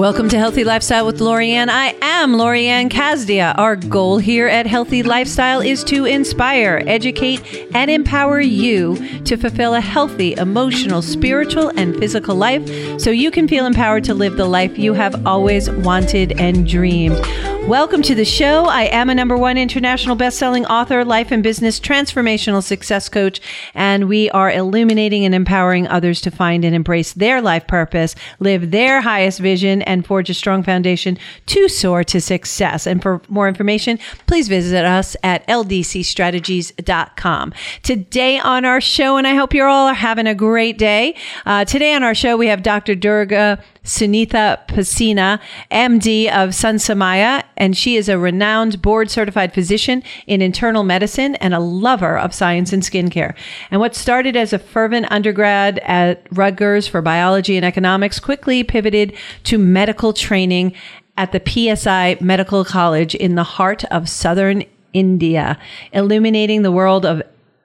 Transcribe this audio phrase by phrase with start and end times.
[0.00, 1.68] Welcome to Healthy Lifestyle with Lorianne.
[1.68, 3.54] I am Lorianne Kazdia.
[3.58, 9.74] Our goal here at Healthy Lifestyle is to inspire, educate, and empower you to fulfill
[9.74, 12.66] a healthy, emotional, spiritual, and physical life
[12.98, 17.20] so you can feel empowered to live the life you have always wanted and dreamed.
[17.66, 18.64] Welcome to the show.
[18.64, 23.40] I am a number one international best-selling author, life and business transformational success coach,
[23.74, 28.72] and we are illuminating and empowering others to find and embrace their life purpose, live
[28.72, 31.16] their highest vision, and forge a strong foundation
[31.46, 32.88] to soar to success.
[32.88, 37.54] And for more information, please visit us at ldcstrategies.com.
[37.82, 41.14] Today on our show, and I hope you all are having a great day.
[41.46, 42.96] Uh, today on our show, we have Dr.
[42.96, 50.42] Durga Sunitha Posina, MD of Sansamaya, and she is a renowned board certified physician in
[50.42, 53.34] internal medicine and a lover of science and skincare.
[53.70, 59.14] And what started as a fervent undergrad at Rutgers for biology and economics quickly pivoted
[59.44, 60.74] to medical training
[61.16, 61.42] at the
[61.76, 65.58] PSI Medical College in the heart of southern India,
[65.92, 67.22] illuminating the world of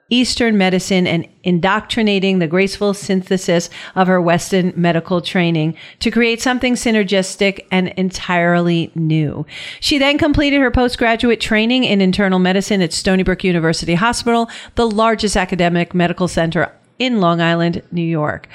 [0.08, 6.74] Eastern medicine and indoctrinating the graceful synthesis of her Western medical training to create something
[6.74, 9.44] synergistic and entirely new.
[9.80, 14.88] She then completed her postgraduate training in internal medicine at Stony Brook University Hospital, the
[14.88, 18.48] largest academic medical center in Long Island, New York.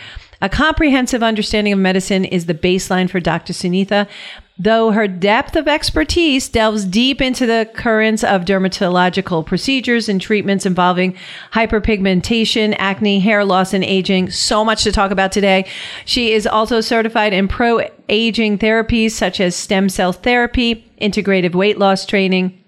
[0.44, 3.54] A comprehensive understanding of medicine is the baseline for Dr.
[3.54, 4.08] Sunitha,
[4.64, 10.68] though her depth of expertise delves deep into the currents of dermatological procedures and treatments
[10.68, 11.16] involving
[11.52, 14.30] hyperpigmentation, acne, hair loss, and aging.
[14.30, 15.68] So much to talk about today.
[16.06, 21.80] She is also certified in pro aging therapies such as stem cell therapy, integrative weight
[21.80, 22.61] loss training,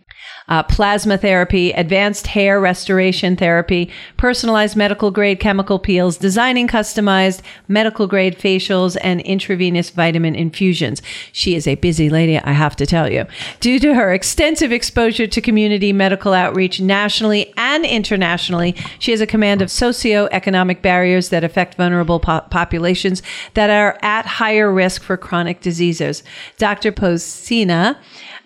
[0.47, 8.07] uh, plasma therapy, advanced hair restoration therapy, personalized medical grade chemical peels, designing customized medical
[8.07, 11.01] grade facials, and intravenous vitamin infusions.
[11.31, 13.25] She is a busy lady, I have to tell you.
[13.59, 19.27] Due to her extensive exposure to community medical outreach nationally and internationally, she has a
[19.27, 23.21] command of socioeconomic barriers that affect vulnerable po- populations
[23.53, 26.23] that are at higher risk for chronic diseases.
[26.57, 26.91] Dr.
[26.91, 27.97] Posina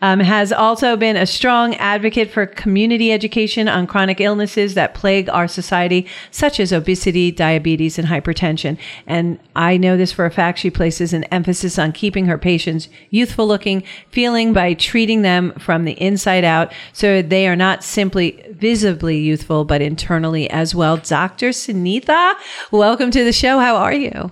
[0.02, 5.30] um, has also been a strong advocate for community education on chronic illnesses that plague
[5.30, 8.78] our society, such as obesity, diabetes, and hypertension.
[9.06, 10.60] And I know this for a fact.
[10.60, 15.86] She places an emphasis on keeping her patients youthful looking, feeling by treating them from
[15.86, 20.98] the inside out so they are not simply visibly youthful, but internally as well.
[20.98, 21.50] Dr.
[21.50, 22.34] Sunitha,
[22.72, 23.60] welcome to the show.
[23.60, 24.32] How are you?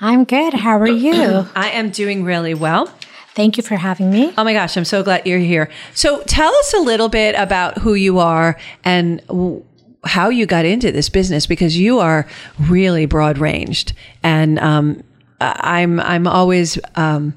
[0.00, 0.54] I'm good.
[0.54, 1.46] How are you?
[1.54, 2.92] I am doing really well.
[3.34, 4.32] Thank you for having me.
[4.36, 5.70] Oh my gosh, I'm so glad you're here.
[5.94, 9.64] So tell us a little bit about who you are and w-
[10.04, 12.26] how you got into this business because you are
[12.58, 13.92] really broad ranged,
[14.22, 15.04] and um,
[15.40, 17.36] I'm I'm always um,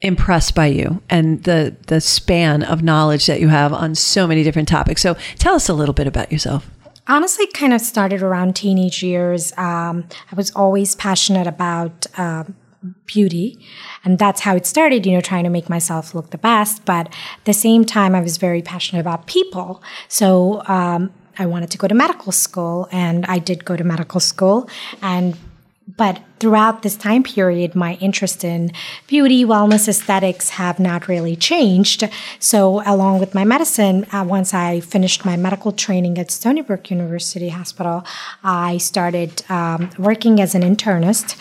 [0.00, 4.42] impressed by you and the the span of knowledge that you have on so many
[4.42, 5.00] different topics.
[5.00, 6.68] So tell us a little bit about yourself
[7.08, 9.52] honestly kind of started around teenage years.
[9.58, 12.54] Um, I was always passionate about um,
[13.06, 13.58] beauty.
[14.04, 16.84] And that's how it started, you know, trying to make myself look the best.
[16.84, 19.82] But at the same time, I was very passionate about people.
[20.08, 24.20] So, um, I wanted to go to medical school and I did go to medical
[24.20, 24.68] school
[25.00, 25.36] and
[25.96, 28.72] but throughout this time period, my interest in
[29.06, 32.08] beauty, wellness, aesthetics have not really changed.
[32.38, 36.90] So, along with my medicine, uh, once I finished my medical training at Stony Brook
[36.90, 38.04] University Hospital,
[38.44, 41.36] I started um, working as an internist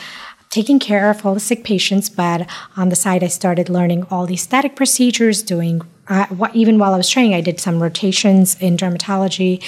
[0.52, 2.48] taking care of all the sick patients, but
[2.78, 6.98] on the side, I started learning all the aesthetic procedures, doing uh, even while I
[6.98, 9.64] was training, I did some rotations in dermatology,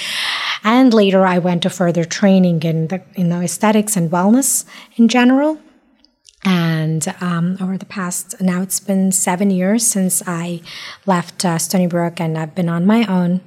[0.64, 4.66] and later I went to further training in the in the aesthetics and wellness
[4.98, 5.60] in general.
[6.46, 10.62] And um, over the past now, it's been seven years since I
[11.06, 13.40] left uh, Stony Brook, and I've been on my own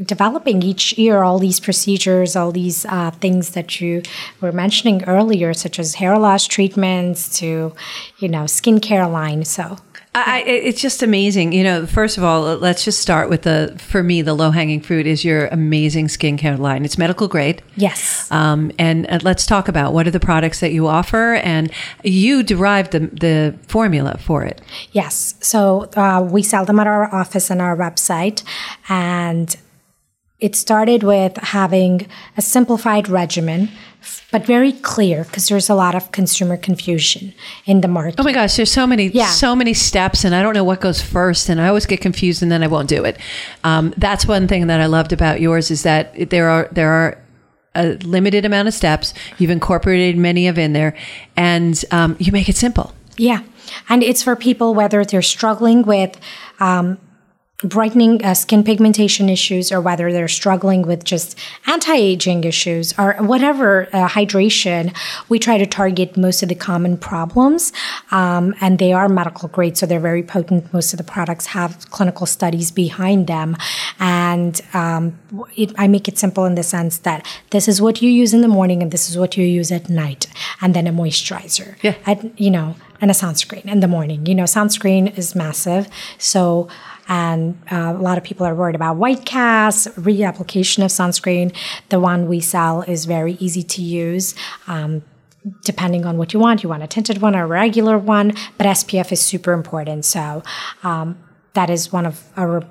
[0.00, 4.02] developing each year all these procedures, all these uh, things that you
[4.40, 7.74] were mentioning earlier, such as hair loss treatments to,
[8.18, 9.44] you know, skincare line.
[9.44, 9.78] So.
[10.14, 11.54] I, it's just amazing.
[11.54, 14.82] You know, first of all, let's just start with the, for me, the low hanging
[14.82, 16.84] fruit is your amazing skincare line.
[16.84, 17.62] It's medical grade.
[17.76, 18.30] Yes.
[18.30, 21.72] Um, and let's talk about what are the products that you offer and
[22.02, 24.60] you derived the, the formula for it.
[24.92, 25.34] Yes.
[25.40, 28.42] So uh, we sell them at our office and our website.
[28.90, 29.56] And
[30.42, 32.06] it started with having
[32.36, 33.68] a simplified regimen,
[34.32, 37.32] but very clear because there's a lot of consumer confusion
[37.64, 38.16] in the market.
[38.18, 39.26] Oh my gosh, there's so many, Yeah.
[39.26, 42.42] so many steps, and I don't know what goes first, and I always get confused,
[42.42, 43.16] and then I won't do it.
[43.62, 47.18] Um, that's one thing that I loved about yours is that there are there are
[47.74, 49.14] a limited amount of steps.
[49.38, 50.94] You've incorporated many of in there,
[51.36, 52.92] and um, you make it simple.
[53.16, 53.42] Yeah.
[53.88, 56.18] And it's for people whether they're struggling with
[56.60, 56.98] um,
[57.62, 63.88] brightening uh, skin pigmentation issues or whether they're struggling with just anti-aging issues or whatever
[63.92, 64.94] uh, hydration
[65.28, 67.72] we try to target most of the common problems
[68.10, 70.72] um, and they are medical grade so they're very potent.
[70.72, 73.56] Most of the products have clinical studies behind them.
[73.98, 75.18] And um,
[75.56, 78.40] it, i make it simple in the sense that this is what you use in
[78.40, 80.26] the morning and this is what you use at night.
[80.60, 81.76] And then a moisturizer.
[81.82, 81.96] Yeah.
[82.06, 84.26] at, you know and a sunscreen in the morning.
[84.26, 85.88] You know sunscreen is massive.
[86.18, 86.68] So
[87.08, 91.54] and uh, a lot of people are worried about white cast, reapplication of sunscreen.
[91.88, 94.34] The one we sell is very easy to use.
[94.66, 95.02] Um,
[95.64, 98.66] depending on what you want, you want a tinted one or a regular one, but
[98.66, 100.04] SPF is super important.
[100.04, 100.42] So
[100.84, 101.18] um,
[101.54, 102.62] that is one of our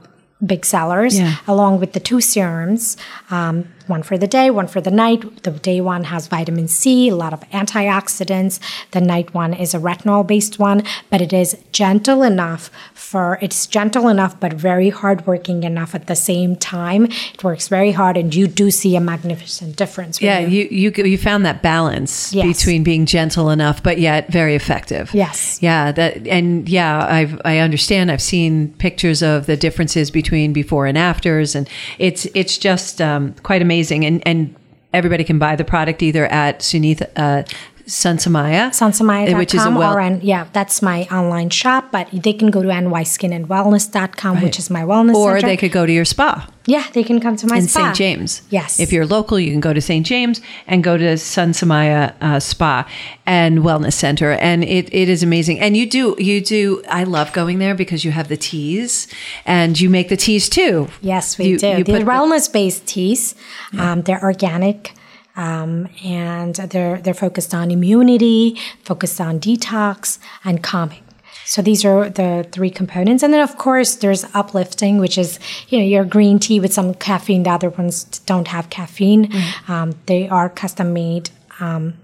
[0.46, 1.36] big sellers, Yeah.
[1.48, 2.98] along with the two serums,
[3.30, 5.44] um, one for the day, one for the night.
[5.44, 8.60] The day one has vitamin C, a lot of antioxidants.
[8.92, 13.68] The night one is a retinol based one, but it is gentle enough for it's
[13.68, 17.06] gentle enough but very hardworking enough at the same time.
[17.36, 20.22] It works very hard, and you do see a magnificent difference.
[20.22, 22.46] Yeah, you- you you you found that balance Yes.
[22.58, 25.06] between being gentle enough but yet very effective.
[25.14, 25.60] Yes.
[25.62, 28.10] Yeah, that and yeah, I've I understand.
[28.12, 31.68] I've seen pictures of the differences between before and afters, and
[32.00, 33.81] it's it's just um, quite amazing.
[33.90, 34.56] And and
[34.94, 37.44] everybody can buy the product either at Sunitha uh,
[37.86, 39.98] Sansamaya, Sansamaya.com which is a well.
[39.98, 44.82] or yeah, that's my online shop, but they can go to nyskinandwellness.com, which is my
[44.82, 45.48] wellness or center.
[45.48, 47.80] they could go to your spa yeah, they can come to my Spa in spa.
[47.86, 47.96] St.
[47.96, 48.42] James.
[48.52, 48.80] Yes.
[48.80, 50.06] If you're local, you can go to St.
[50.06, 52.88] James and go to Sun Samaya uh, Spa
[53.26, 55.60] and Wellness Center, and it, it is amazing.
[55.60, 56.84] And you do you do.
[56.88, 59.08] I love going there because you have the teas
[59.46, 60.88] and you make the teas too.
[61.02, 61.68] Yes, we You- do.
[61.68, 63.36] you They're the- wellness-based teas.
[63.78, 64.94] Um, they're organic,
[65.36, 71.04] um, and they're they're focused on immunity, focused on detox, and calming.
[71.46, 75.40] So these are the three components, and then of course there's uplifting, which is
[75.70, 77.44] you know your green tea with some caffeine.
[77.44, 79.28] The other ones don't have caffeine.
[79.28, 79.72] Mm-hmm.
[79.72, 81.30] Um, they are custom made.
[81.60, 81.96] Um,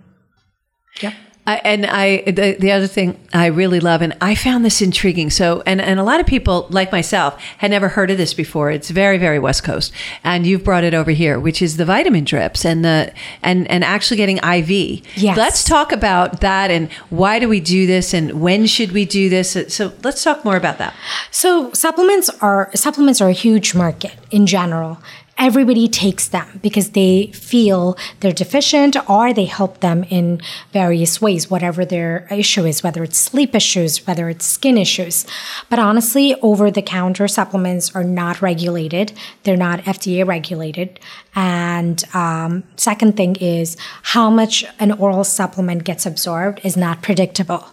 [1.02, 1.14] yep.
[1.48, 5.30] I, and I, the, the other thing I really love, and I found this intriguing.
[5.30, 8.70] So, and, and a lot of people like myself had never heard of this before.
[8.70, 9.94] It's very, very West Coast,
[10.26, 13.86] and you've brought it over here, which is the vitamin drips and the and and
[13.86, 14.70] actually getting IV.
[15.16, 15.38] Yes.
[15.38, 19.30] Let's talk about that and why do we do this and when should we do
[19.30, 19.58] this?
[19.70, 20.94] So let's talk more about that.
[21.32, 25.00] So supplements are supplements are a huge market in general.
[25.38, 30.42] Everybody takes them because they feel they're deficient or they help them in
[30.74, 35.26] various ways, whatever their issue is, whether it's sleep issues, whether it's skin issues.
[35.70, 39.14] But honestly, over the counter supplements are not regulated.
[39.44, 41.00] They're not FDA regulated.
[41.36, 47.68] And um, second thing is how much an oral supplement gets absorbed is not predictable.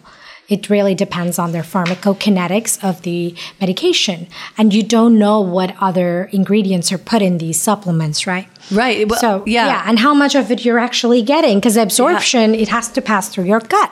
[0.47, 4.27] It really depends on their pharmacokinetics of the medication.
[4.57, 8.47] And you don't know what other ingredients are put in these supplements, right?
[8.71, 9.07] Right.
[9.07, 9.67] Well, so, yeah.
[9.67, 9.83] yeah.
[9.87, 13.45] and how much of it you're actually getting because absorption, it has to pass through
[13.45, 13.89] your gut.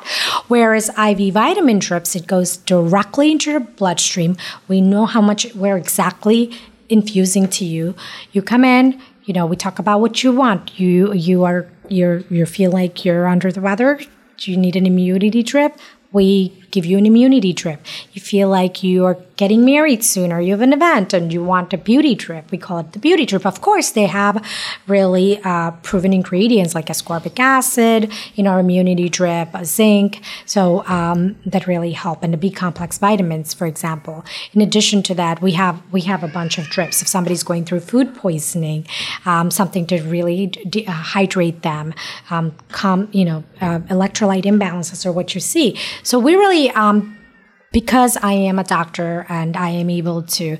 [0.47, 4.37] Whereas IV vitamin drips, it goes directly into your bloodstream.
[4.67, 6.51] We know how much we're exactly
[6.89, 7.95] infusing to you.
[8.31, 10.79] You come in, you know, we talk about what you want.
[10.79, 13.99] You you are you're you feel like you're under the weather.
[14.37, 15.77] Do you need an immunity drip?
[16.13, 17.79] We give you an immunity drip.
[18.13, 21.43] You feel like you are getting married soon or you have an event and you
[21.43, 22.51] want a beauty drip.
[22.51, 23.45] We call it the beauty drip.
[23.45, 24.43] Of course, they have
[24.87, 31.67] really uh, proven ingredients like ascorbic acid in our immunity drip, zinc, so um, that
[31.67, 34.25] really help, and the B complex vitamins, for example.
[34.53, 37.01] In addition to that, we have we have a bunch of drips.
[37.01, 38.87] If somebody's going through food poisoning,
[39.25, 41.93] um, something to really de- uh, hydrate them,
[42.29, 45.77] um, calm, you know, uh, electrolyte imbalances are what you see.
[46.03, 47.17] So we really um,
[47.71, 50.57] because I am a doctor and I am able to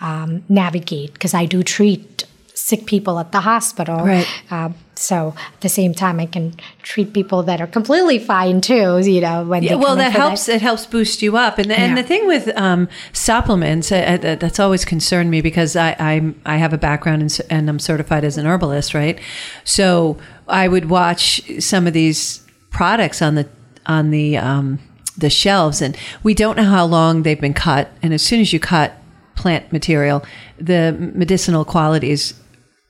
[0.00, 3.98] um, navigate because I do treat sick people at the hospital.
[3.98, 4.26] Right.
[4.50, 9.00] Uh, so at the same time, I can treat people that are completely fine too.
[9.00, 10.48] You know, when Yeah, they well, that helps.
[10.48, 14.36] It helps boost you up, and the, and the thing with um, supplements uh, uh,
[14.36, 18.24] that's always concerned me because I I'm, I have a background in, and I'm certified
[18.24, 19.18] as an herbalist, right?
[19.64, 23.48] So I would watch some of these products on the
[23.86, 24.78] on the um,
[25.16, 27.90] the shelves, and we don't know how long they've been cut.
[28.02, 28.94] And as soon as you cut
[29.34, 30.24] plant material,
[30.58, 32.34] the medicinal qualities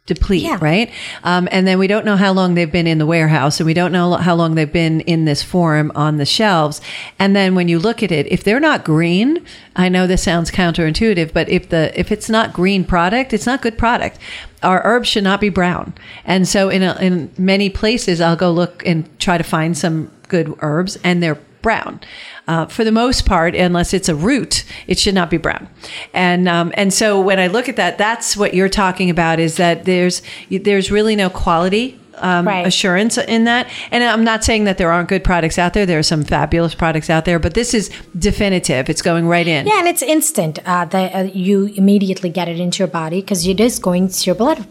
[0.05, 0.59] deplete, Yeah.
[0.61, 0.91] right?
[1.23, 3.73] Um, and then we don't know how long they've been in the warehouse, and we
[3.73, 6.81] don't know how long they've been in this form on the shelves.
[7.21, 9.45] And then when you look at it, if they're not green,
[9.77, 13.63] I know this sounds counterintuitive, but if the if it's not green product, it's not
[13.63, 14.19] good product.
[14.65, 15.95] Our herbs should not be brown.
[16.25, 20.11] And so in a, in many places, I'll go look and try to find some
[20.27, 22.01] good herbs, and they're brown.
[22.49, 25.69] Uh, for the most part, unless it's a root, it should not be brown.
[26.13, 29.57] And um, and so when I look at that, that's what you're talking about is
[29.57, 31.99] that there's there's really no quality.
[32.19, 32.67] Um, Right.
[32.67, 35.99] assurance in that and i'm not saying that there aren't good products out there there
[35.99, 39.79] are some fabulous products out there but this is definitive it's going right in Yeah,
[39.79, 40.59] and it's instant.
[40.67, 44.27] Uh, the, uh, you immediately get it into your body because it is going to
[44.27, 44.67] your blood,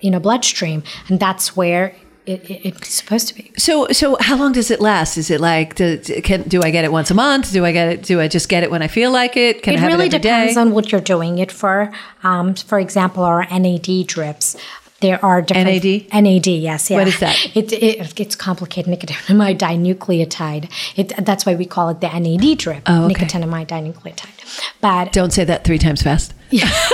[0.00, 1.94] you know, bloodstream, and that's where
[2.28, 3.50] it, it, it's supposed to be.
[3.56, 5.16] So, so how long does it last?
[5.16, 7.52] Is it like, do, can, do I get it once a month?
[7.52, 8.02] Do I get it?
[8.02, 9.62] Do I just get it when I feel like it?
[9.62, 10.60] Can I it have really it every depends day?
[10.60, 11.90] on what you're doing it for.
[12.22, 14.56] Um, for example, our NAD drips.
[15.00, 16.24] There are different NAD?
[16.24, 16.96] NAD, yes, yeah.
[16.98, 17.36] What is that?
[17.54, 18.92] It, it it's complicated.
[18.92, 20.70] Nicotinamide dinucleotide.
[20.96, 22.82] It that's why we call it the NAD drip.
[22.86, 23.14] Oh, okay.
[23.14, 24.70] Nicotinamide dinucleotide.
[24.80, 26.34] But Don't say that three times fast.
[26.50, 26.66] Yeah.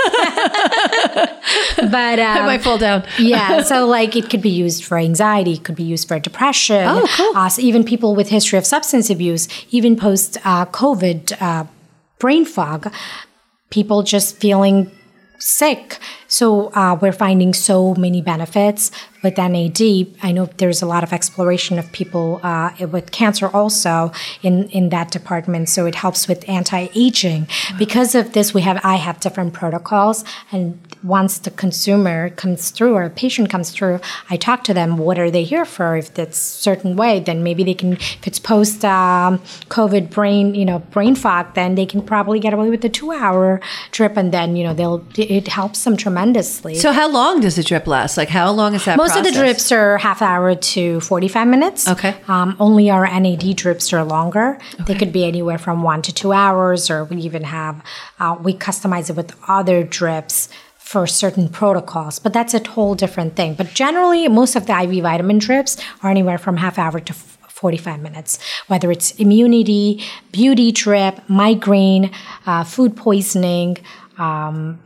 [1.77, 3.05] but I um, might fall down.
[3.17, 6.85] yeah, so like it could be used for anxiety, it could be used for depression.
[6.85, 7.37] Oh, cool.
[7.37, 11.63] Uh, so even people with history of substance abuse, even post uh, COVID uh,
[12.19, 12.91] brain fog,
[13.69, 14.91] people just feeling
[15.39, 15.99] sick.
[16.35, 18.91] So uh, we're finding so many benefits
[19.23, 19.81] with NAD.
[20.21, 24.11] I know there's a lot of exploration of people uh, with cancer also
[24.43, 25.69] in, in that department.
[25.69, 27.47] So it helps with anti-aging.
[27.79, 32.93] Because of this, we have I have different protocols, and once the consumer comes through
[32.95, 33.99] or a patient comes through,
[34.29, 34.97] I talk to them.
[34.97, 35.95] What are they here for?
[35.95, 37.93] If it's certain way, then maybe they can.
[37.93, 39.39] If it's post um,
[39.69, 43.11] COVID brain, you know, brain fog, then they can probably get away with the two
[43.11, 43.61] hour
[43.91, 46.24] trip, and then you know they'll it helps them tremendously.
[46.75, 48.17] So, how long does a drip last?
[48.17, 48.97] Like, how long is that?
[48.97, 51.87] Most of the drips are half hour to 45 minutes.
[51.87, 52.15] Okay.
[52.27, 54.57] Um, only our NAD drips are longer.
[54.85, 57.83] They could be anywhere from one to two hours, or we even have,
[58.19, 63.35] uh, we customize it with other drips for certain protocols, but that's a whole different
[63.35, 63.55] thing.
[63.55, 68.01] But generally, most of the IV vitamin drips are anywhere from half hour to 45
[68.01, 72.11] minutes, whether it's immunity, beauty drip, migraine,
[72.45, 73.77] uh, food poisoning.
[74.19, 74.79] Um,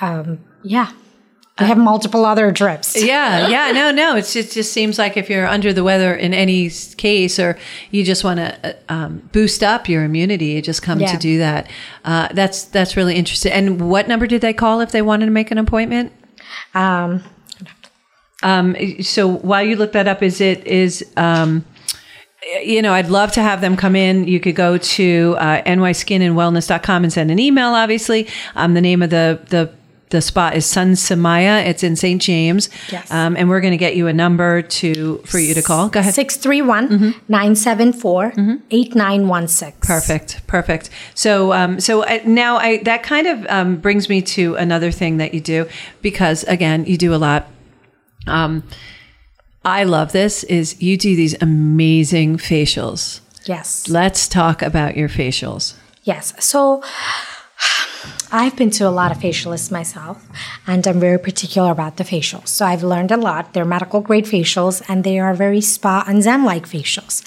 [0.00, 0.92] um, yeah.
[1.58, 2.96] We have multiple other drips.
[2.96, 4.16] Yeah, yeah, no, no.
[4.16, 7.58] It's it just seems like if you're under the weather in any case, or
[7.90, 11.68] you just want to um, boost up your immunity, you just come to do that.
[12.02, 13.52] Uh, that's that's really interesting.
[13.52, 16.12] And what number did they call if they wanted to make an appointment?
[16.74, 17.22] Um,
[18.42, 21.62] Um, so while you look that up, is it is um,
[22.64, 24.26] you know, I'd love to have them come in.
[24.26, 27.68] You could go to uh, nyskinandwellness.com and send an email.
[27.68, 29.70] Obviously, um, the name of the the
[30.10, 31.64] the spot is Sun Samaya.
[31.64, 32.20] It's in St.
[32.20, 32.68] James.
[32.90, 33.10] Yes.
[33.10, 35.88] Um, and we're going to get you a number to for you to call.
[35.88, 36.14] Go ahead.
[36.14, 38.32] 631 974
[38.70, 39.80] 8916.
[39.80, 40.90] Perfect, perfect.
[41.14, 45.16] So, um, so uh, now I that kind of um, brings me to another thing
[45.18, 45.68] that you do
[46.02, 47.48] because again, you do a lot.
[48.26, 48.64] Um,
[49.64, 50.44] I love this.
[50.44, 53.20] Is you do these amazing facials.
[53.46, 53.88] Yes.
[53.88, 55.74] Let's talk about your facials.
[56.02, 56.32] Yes.
[56.44, 56.82] So
[58.32, 60.24] I've been to a lot of facialists myself,
[60.64, 62.46] and I'm very particular about the facials.
[62.48, 63.54] So I've learned a lot.
[63.54, 67.24] They're medical grade facials, and they are very spa and zen like facials.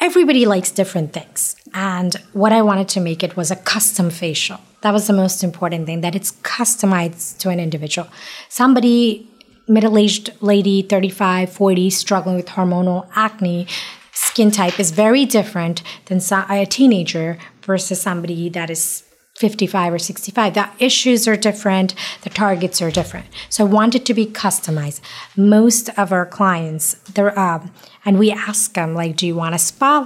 [0.00, 1.54] Everybody likes different things.
[1.74, 4.58] And what I wanted to make it was a custom facial.
[4.80, 8.08] That was the most important thing, that it's customized to an individual.
[8.48, 9.28] Somebody,
[9.68, 13.68] middle aged lady, 35, 40, struggling with hormonal acne,
[14.12, 16.20] skin type is very different than
[16.50, 19.04] a teenager versus somebody that is
[19.38, 20.54] 55 or 65.
[20.54, 23.26] The issues are different, the targets are different.
[23.48, 25.00] So I want it to be customized.
[25.36, 27.70] Most of our clients, they're, um,
[28.04, 29.58] and we ask them, like, do you want a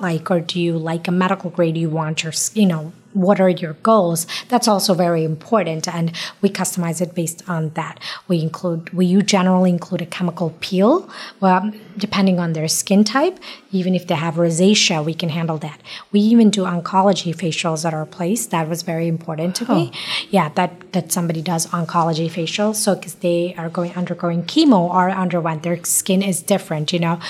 [0.03, 1.75] like, or do you like a medical grade?
[1.75, 4.27] Do you want your, you know, what are your goals?
[4.49, 8.01] That's also very important, and we customize it based on that.
[8.29, 11.09] We include, we you generally include a chemical peel,
[11.41, 13.39] well, depending on their skin type.
[13.71, 15.81] Even if they have rosacea, we can handle that.
[16.11, 18.47] We even do oncology facials at our place.
[18.47, 19.93] That was very important to me.
[20.31, 25.11] Yeah, that that somebody does oncology facials, so because they are going undergoing chemo or
[25.11, 26.93] underwent, their skin is different.
[26.93, 27.21] You know,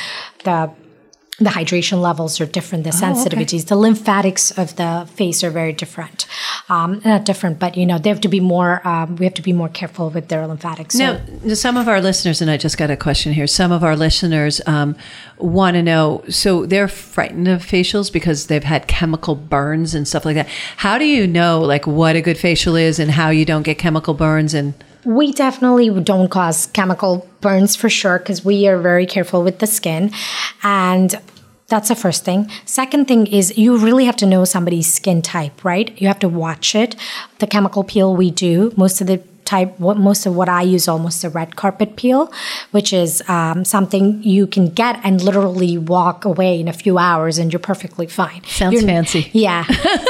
[0.44, 0.70] the
[1.44, 6.26] the hydration levels are different, the sensitivities, the lymphatics of the face are very different.
[6.68, 8.86] Um, not different, but you know they have to be more.
[8.86, 10.96] Um, we have to be more careful with their lymphatics.
[10.96, 13.46] So, Now, some of our listeners, and I just got a question here.
[13.46, 14.96] Some of our listeners um,
[15.38, 16.22] want to know.
[16.28, 20.48] So they're frightened of facials because they've had chemical burns and stuff like that.
[20.76, 23.78] How do you know, like, what a good facial is and how you don't get
[23.78, 24.54] chemical burns?
[24.54, 29.58] And We definitely don't cause chemical burns for sure because we are very careful with
[29.58, 30.12] the skin.
[30.62, 31.14] And
[31.72, 32.50] that's the first thing.
[32.66, 35.98] Second thing is you really have to know somebody's skin type, right?
[35.98, 36.94] You have to watch it.
[37.38, 40.88] The chemical peel we do, most of the type what most of what I use
[40.88, 42.32] almost a red carpet peel,
[42.70, 47.38] which is um, something you can get and literally walk away in a few hours
[47.38, 48.42] and you're perfectly fine.
[48.44, 49.30] Sounds You're- fancy.
[49.42, 49.64] Yeah,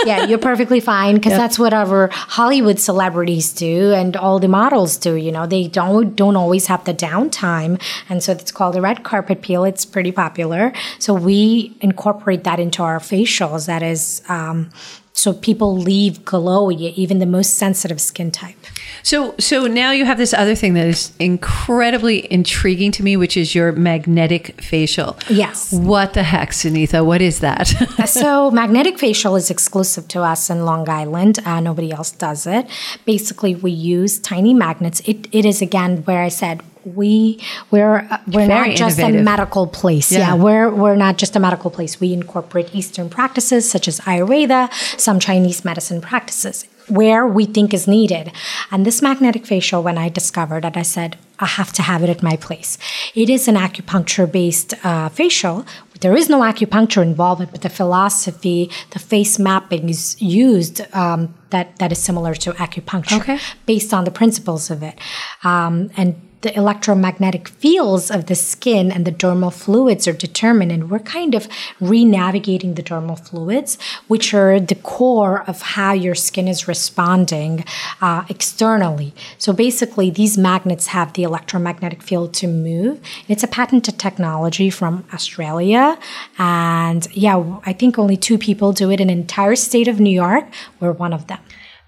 [0.04, 5.14] yeah, you're perfectly fine because that's whatever Hollywood celebrities do and all the models do.
[5.14, 9.04] You know, they don't don't always have the downtime, and so it's called a red
[9.04, 9.64] carpet peel.
[9.64, 13.66] It's pretty popular, so we incorporate that into our facials.
[13.66, 14.22] That is.
[14.28, 14.70] Um,
[15.14, 18.56] so people leave glowy, even the most sensitive skin type.
[19.02, 23.36] So, so now you have this other thing that is incredibly intriguing to me, which
[23.36, 25.16] is your magnetic facial.
[25.28, 25.72] Yes.
[25.72, 27.04] What the heck, Sunitha?
[27.04, 27.66] What is that?
[28.06, 31.38] so magnetic facial is exclusive to us in Long Island.
[31.44, 32.66] Uh, nobody else does it.
[33.04, 35.00] Basically, we use tiny magnets.
[35.00, 39.20] It, it is again where I said we we're uh, we're Very not just innovative.
[39.20, 40.10] a medical place.
[40.10, 40.18] Yeah.
[40.18, 40.34] Yeah.
[40.34, 42.00] we're we're not just a medical place.
[42.00, 47.86] We incorporate Eastern practices such as Ayurveda, some Chinese medicine practices where we think is
[47.88, 48.32] needed.
[48.70, 52.10] And this magnetic facial, when I discovered it, I said I have to have it
[52.10, 52.78] at my place.
[53.14, 55.64] It is an acupuncture based uh, facial.
[56.00, 61.78] There is no acupuncture involved, but the philosophy, the face mapping is used um, that
[61.78, 63.38] that is similar to acupuncture, Okay.
[63.66, 64.98] based on the principles of it,
[65.44, 70.90] um, and the electromagnetic fields of the skin and the dermal fluids are determined, and
[70.90, 71.48] we're kind of
[71.80, 77.64] re-navigating the dermal fluids, which are the core of how your skin is responding
[78.00, 79.14] uh, externally.
[79.38, 83.00] So basically, these magnets have the electromagnetic field to move.
[83.28, 85.98] It's a patented technology from Australia,
[86.38, 90.44] and yeah, I think only two people do it in entire state of New York.
[90.80, 91.38] We're one of them.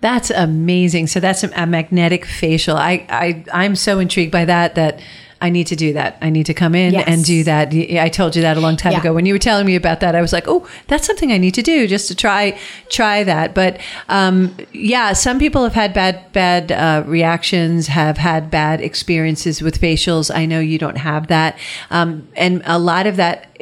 [0.04, 1.06] That's amazing.
[1.06, 2.76] So that's a, magnetic facial.
[2.76, 5.00] I, I I'm so intrigued by that that
[5.40, 6.18] I need to do that.
[6.20, 7.04] I need to come in Yes.
[7.06, 7.72] and do that.
[7.72, 8.98] I told you that a long time Yeah.
[9.00, 10.14] ago when you were telling me about that.
[10.14, 12.58] I was like, oh, that's something I need to do just to try
[12.90, 13.54] try that.
[13.54, 13.80] But
[14.10, 19.80] um, yeah, some people have had bad bad uh, reactions, have had bad experiences with
[19.80, 20.30] facials.
[20.34, 21.56] I know you don't have that,
[21.90, 23.56] um, and a lot of that.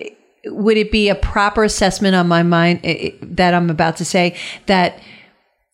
[0.47, 4.35] Would it be a proper assessment on my mind eh, that I'm about to say
[4.67, 4.99] that?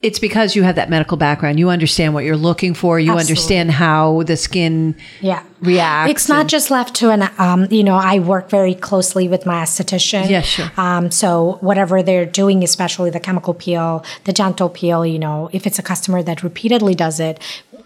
[0.00, 1.58] It's because you have that medical background.
[1.58, 3.00] You understand what you're looking for.
[3.00, 3.32] You Absolutely.
[3.32, 6.10] understand how the skin yeah reacts.
[6.12, 9.54] it's not just left to an um, you know i work very closely with my
[9.64, 10.70] esthetician Yeah, sure.
[10.76, 15.66] um, so whatever they're doing especially the chemical peel the gentle peel you know if
[15.66, 17.40] it's a customer that repeatedly does it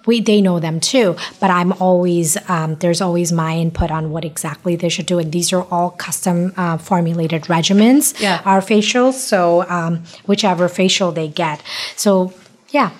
[0.07, 4.25] we they know them too but i'm always um, there's always my input on what
[4.25, 5.19] exactly they should do.
[5.19, 8.41] And these are all custom uh, formulated regimens Yeah.
[8.45, 9.15] our facials.
[9.15, 11.63] So um, whichever facial they get.
[11.97, 12.33] So
[12.71, 12.91] yeah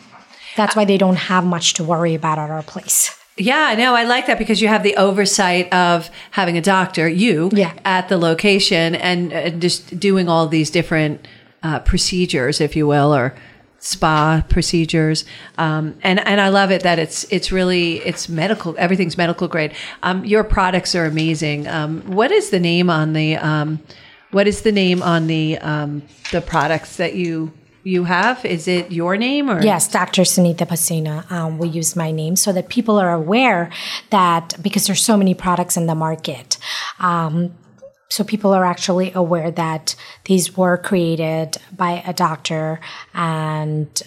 [0.57, 3.17] that's why they don't have much to worry about at our place.
[3.39, 7.49] Yeah, no, I like that because you have the oversight of having a doctor, you,
[7.55, 7.73] Yeah.
[7.87, 11.27] at the location and uh, just doing all these different
[11.63, 13.35] uh, procedures, if you will, or
[13.83, 15.25] spa procedures.
[15.59, 18.75] Um, and and I love it that it's it's really it's medical.
[18.79, 19.75] Everything's medical grade.
[20.03, 21.67] Um, your products are amazing.
[21.67, 23.81] Um, what is the name on the um,
[24.31, 28.45] what is the name on the um, the products that you you have?
[28.45, 30.23] Is it your name or Yes, Dr.
[30.23, 31.29] Sunitha Posina.
[31.31, 33.71] Um, we use my name so that people are aware
[34.11, 36.57] that because there's so many products in the market.
[37.01, 37.55] Um,
[38.13, 42.79] so people are actually aware that these were created by a doctor
[43.15, 44.03] and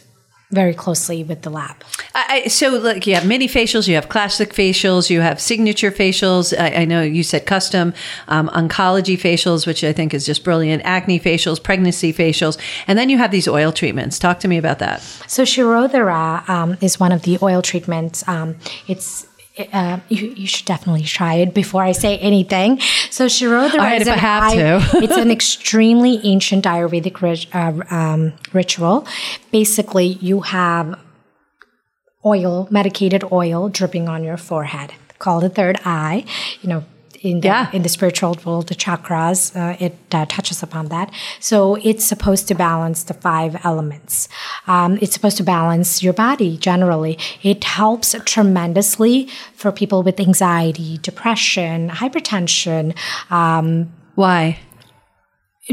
[0.51, 1.83] very closely with the lab.
[2.13, 6.55] I, so like you have mini facials, you have classic facials, you have signature facials.
[6.57, 7.95] I, I know you said custom
[8.27, 10.83] um, oncology facials, which I think is just brilliant.
[10.85, 14.19] Acne facials, pregnancy facials, and then you have these oil treatments.
[14.19, 15.01] Talk to me about that.
[15.27, 18.25] So Shirodhara um, is one of the oil treatments.
[18.27, 18.55] Um,
[18.87, 19.25] it's
[19.71, 22.79] uh, you, you should definitely try it before I say anything.
[23.09, 24.97] So Shirodhara All right, if I have to.
[25.03, 29.07] it's an extremely ancient Ayurvedic rit- uh, um, ritual.
[29.51, 30.99] Basically, you have
[32.25, 36.25] oil, medicated oil, dripping on your forehead, called the third eye.
[36.61, 36.85] You know,
[37.25, 37.69] in the, Yeah.
[37.73, 41.07] in the spiritual world, the chakras, uh, it uh, touches upon that.
[41.39, 44.29] So it's supposed to balance the five elements.
[44.67, 47.17] Um, it's supposed to balance your body generally.
[47.41, 52.95] It helps tremendously for people with anxiety, depression, hypertension,
[53.31, 54.59] um, Why?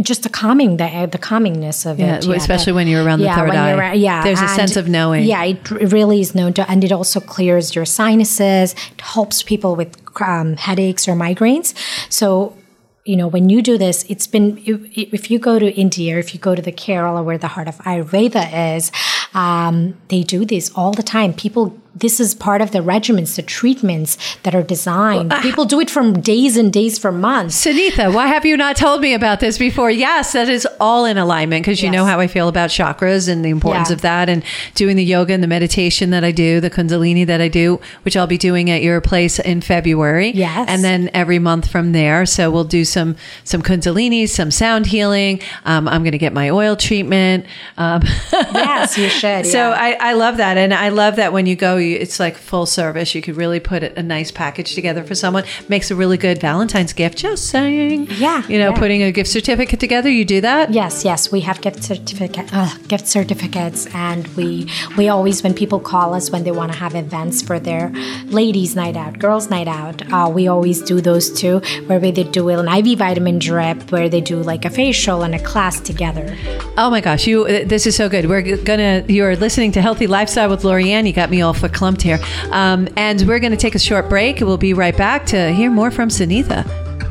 [0.00, 2.26] Just the calming, the, the calmingness of Yeah, it.
[2.26, 3.92] especially when you're around the third when eye.
[3.92, 5.24] yeah, There's a sense of knowing.
[5.24, 8.74] Yeah, it really is known to, and it also clears your sinuses.
[8.92, 11.74] It helps people with um, headaches or migraines.
[12.10, 12.56] So.
[13.04, 16.32] You know, when you do this, it's been, if, if you go to India, if
[16.34, 18.92] you go to the Kerala where the heart of Ayurveda is,
[19.34, 21.34] um, they do this all the time.
[21.34, 25.30] People this is part of the regimens, the treatments that are designed.
[25.42, 27.64] People do it for days and days, for months.
[27.64, 29.90] Sunitha, why have you not told me about this before?
[29.90, 31.94] Yes, that is all in alignment because you Yes.
[31.94, 33.94] know how I feel about chakras and the importance Yeah.
[33.94, 34.42] of that and
[34.74, 38.16] doing the yoga and the meditation that I do, the Kundalini that I do, which
[38.16, 40.30] I'll be doing at your place in February.
[40.34, 40.66] Yes.
[40.68, 42.24] And then every month from there.
[42.26, 45.40] So we'll do some some Kundalini, some sound healing.
[45.66, 47.44] Um, I'm going to get my oil treatment.
[47.76, 48.02] Um,
[48.32, 49.46] Yes, you should.
[49.46, 49.72] So.
[49.72, 52.66] I, I love that, and I love that when you go, you, it's like full
[52.66, 53.14] service.
[53.14, 55.44] You could really put a, nice package together for someone.
[55.68, 57.18] Makes a really good Valentine's gift.
[57.18, 58.08] Just saying.
[58.10, 58.78] Yeah, You know, yeah.
[58.78, 60.10] putting a gift certificate together.
[60.10, 60.72] You do that.
[60.72, 65.80] Yes, yes, we have gift certificate, uh, gift certificates, and we we always when people
[65.80, 67.90] call us when they want to have events for their
[68.26, 72.24] ladies' night out, girls' night out, uh, we always do those too, where we they
[72.24, 76.36] do an IV vitamin drip, where they do like a facial and a class together.
[76.76, 77.64] Oh my gosh, you!
[77.64, 78.26] This is so good.
[78.26, 79.04] We're gonna.
[79.08, 81.06] You're listening to Healthy Lifestyle with Lori Lorianne.
[81.06, 84.40] You got me all verklempt here, um, and we're gonna take a short break.
[84.40, 86.66] We'll be right back to hear more from Sunitha.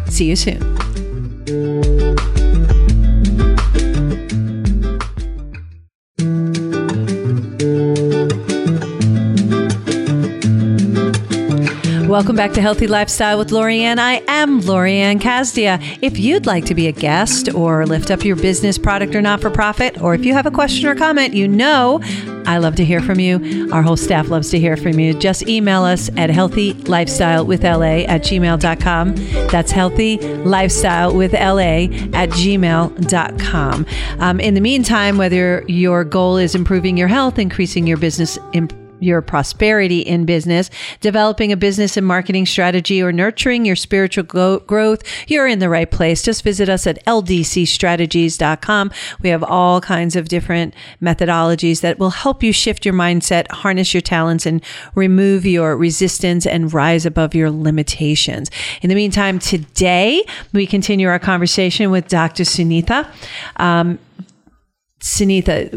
[0.10, 2.31] See you soon.
[12.12, 13.98] Welcome back to Healthy Lifestyle with Lorianne.
[13.98, 15.80] I am Lorianne Casdia.
[16.02, 19.40] If you'd like to be a guest or lift up your business, product, or not
[19.40, 22.02] for profit, or if you have a question or comment, you know
[22.46, 23.70] I love to hear from you.
[23.72, 25.14] Our whole staff loves to hear from you.
[25.14, 29.16] Just email us at healthylifestylewithla at gmail.com.
[29.48, 33.86] That's healthylifestylewithla at gmail.com.
[34.20, 38.38] Um, in the meantime, whether your goal is improving your health, increasing your business,
[39.02, 40.70] your prosperity in business,
[41.02, 45.70] developing a business and marketing strategy, or nurturing your spiritual go- growth, you're in the
[45.70, 46.22] right place.
[46.22, 48.92] Just visit us at ldcstrategies.com.
[49.22, 53.94] We have all kinds of different methodologies that will help you shift your mindset, harness
[53.94, 54.64] your talents, and
[54.96, 58.50] remove your resistance and rise above your limitations.
[58.82, 62.44] In the meantime, today we continue our conversation with Dr.
[62.44, 63.12] Sunitha.
[63.58, 64.00] Um,
[65.02, 65.72] Sunitha,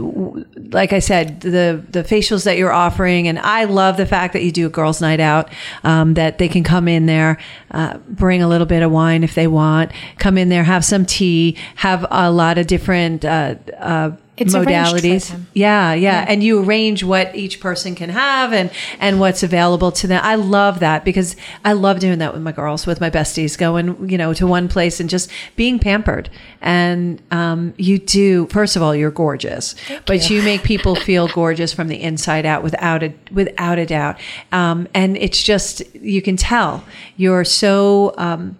[0.74, 4.42] like I said, the the facials that you're offering, and I love the fact that
[4.42, 5.50] you do a girls' night out.
[5.82, 7.38] Um, that they can come in there,
[7.70, 11.06] uh, bring a little bit of wine if they want, come in there, have some
[11.06, 15.30] tea, have a lot of different uh, uh, It's modalities.
[15.30, 15.46] them.
[15.54, 20.08] Yeah, yeah, and you arrange what each person can have and and what's available to
[20.08, 20.20] them.
[20.24, 24.08] I love that because I love doing that with my girls, with my besties, going
[24.10, 26.30] you know to one place and just being pampered.
[26.60, 28.48] And um, you do.
[28.48, 30.42] First of all, you're gorgeous, but you.
[30.42, 34.18] make people feel gorgeous from the inside out, without a without a doubt.
[34.50, 36.84] Um, and it's just you can tell
[37.16, 38.14] you're so.
[38.18, 38.58] Um,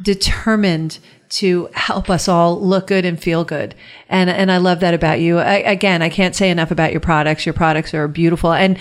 [0.00, 0.98] determined
[1.32, 3.74] to help us all look good and feel good.
[4.08, 5.38] And and I love that about you.
[5.38, 7.46] I, again, I can't say enough about your products.
[7.46, 8.52] Your products are beautiful.
[8.52, 8.78] And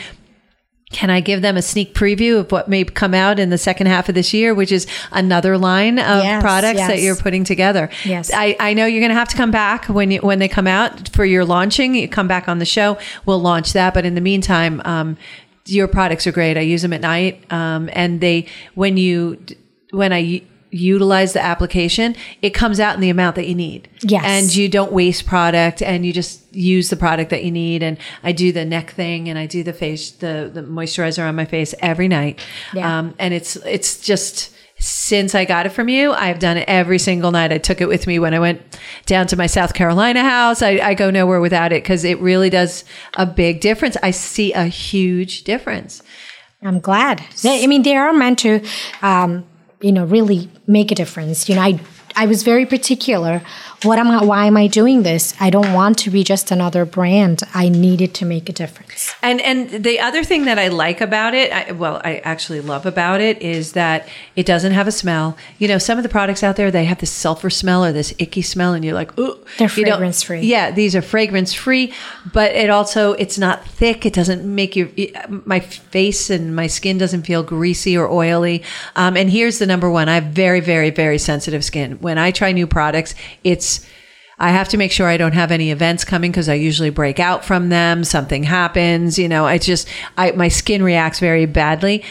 [0.91, 3.87] can I give them a sneak preview of what may come out in the second
[3.87, 7.89] half of this year, which is another line of Yes, products that you're putting together?
[8.03, 8.29] Yes.
[8.33, 10.67] I, I know you're going to have to come back when you, when they come
[10.67, 11.95] out for your launching.
[11.95, 12.97] You come back on the show.
[13.25, 13.93] We'll launch that.
[13.93, 15.17] But in the meantime, um,
[15.65, 16.57] your products are great.
[16.57, 19.39] I use them at night, um, and they when you
[19.91, 23.89] when I utilize the application, it comes out in the amount that you need.
[24.01, 24.23] Yes.
[24.25, 27.83] and you don't waste product, and you just use the product that you need.
[27.83, 31.35] And I do the neck thing, and I do the face the the moisturizer on
[31.35, 32.39] my face every night.
[32.73, 32.99] Yeah.
[32.99, 36.97] Um, and it's it's just since I got it from you, I've done it every
[36.97, 37.51] single night.
[37.51, 38.61] I took it with me when I went
[39.05, 40.63] down to my South Carolina house.
[40.63, 42.83] I, I go nowhere without it because it really does
[43.15, 43.95] a big difference.
[44.01, 46.01] I see a huge difference.
[46.63, 47.23] I'm glad.
[47.45, 48.65] I mean, they are meant to,
[49.03, 49.45] um,
[49.81, 51.49] you know, really make a difference.
[51.49, 51.79] You know, I
[52.15, 53.41] I was very particular.
[53.83, 54.23] What am I?
[54.23, 55.33] Why am I doing this?
[55.39, 57.41] I don't want to be just another brand.
[57.53, 59.13] I needed to make a difference.
[59.23, 62.85] And and the other thing that I like about it, I, well, I actually love
[62.85, 65.35] about it, is that it doesn't have a smell.
[65.57, 68.13] You know, some of the products out there they have this sulfur smell or this
[68.19, 70.41] icky smell, and you're like, oh, They're fragrance-free.
[70.41, 71.91] Yeah, these are fragrance free,
[72.31, 74.05] but it also it's not thick.
[74.05, 74.89] It doesn't make your
[75.45, 78.61] my face and my skin doesn't feel greasy or oily.
[78.95, 81.93] Um, and here's the number one: I have very, very, very sensitive skin.
[81.93, 83.70] When I try new products, it's
[84.39, 87.19] I have to make sure I don't have any events coming because I usually break
[87.19, 88.03] out from them.
[88.03, 89.45] Something happens, you know.
[89.45, 92.03] I just, I my skin reacts very badly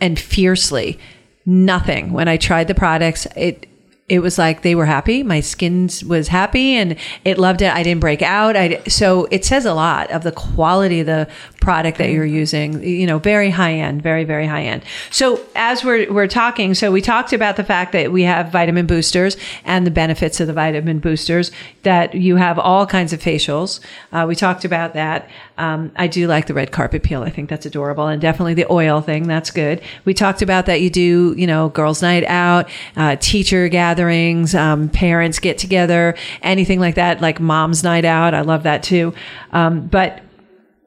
[0.00, 0.98] and fiercely.
[1.46, 2.12] Nothing.
[2.12, 3.68] When I tried the products, it
[4.08, 5.22] it was like they were happy.
[5.22, 7.72] My skin was happy and it loved it.
[7.72, 8.56] I didn't break out.
[8.56, 11.28] I so it says a lot of the quality of the
[11.64, 12.82] product that you're using.
[12.82, 14.84] You know, very high end, very very high end.
[15.10, 18.86] So as we're we're talking, so we talked about the fact that we have vitamin
[18.86, 21.50] boosters and the benefits of the vitamin boosters.
[21.82, 23.80] That you have all kinds of facials.
[24.12, 25.28] Uh, we talked about that.
[25.56, 27.22] Um, I do like the red carpet peel.
[27.22, 29.26] I think that's adorable, and definitely the oil thing.
[29.26, 29.80] That's good.
[30.04, 34.90] We talked about that you do, you know, girls' night out, uh, teacher gatherings, um,
[34.90, 38.34] parents get together, anything like that, like mom's night out.
[38.34, 39.14] I love that too.
[39.52, 40.23] Um, but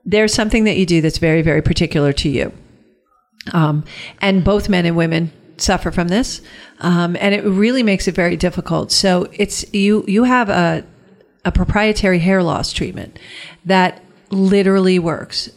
[0.08, 2.52] there's something that you do that's very, very particular to you.
[3.52, 3.84] Um,
[4.22, 6.42] and both men and women suffer from this,
[6.80, 8.92] um, and it really makes it very difficult.
[8.92, 10.04] So it's you.
[10.08, 10.86] You have a
[11.46, 13.20] a proprietary hair loss treatment
[13.66, 15.50] that literally works.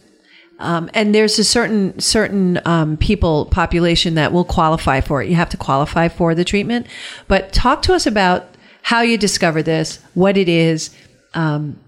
[0.60, 5.28] Um, and there's a certain certain um, people population that will qualify for it.
[5.28, 6.86] You have to qualify for the treatment.
[7.28, 8.46] But talk to us about
[8.82, 10.94] how you discovered this, what it is,
[11.34, 11.78] um,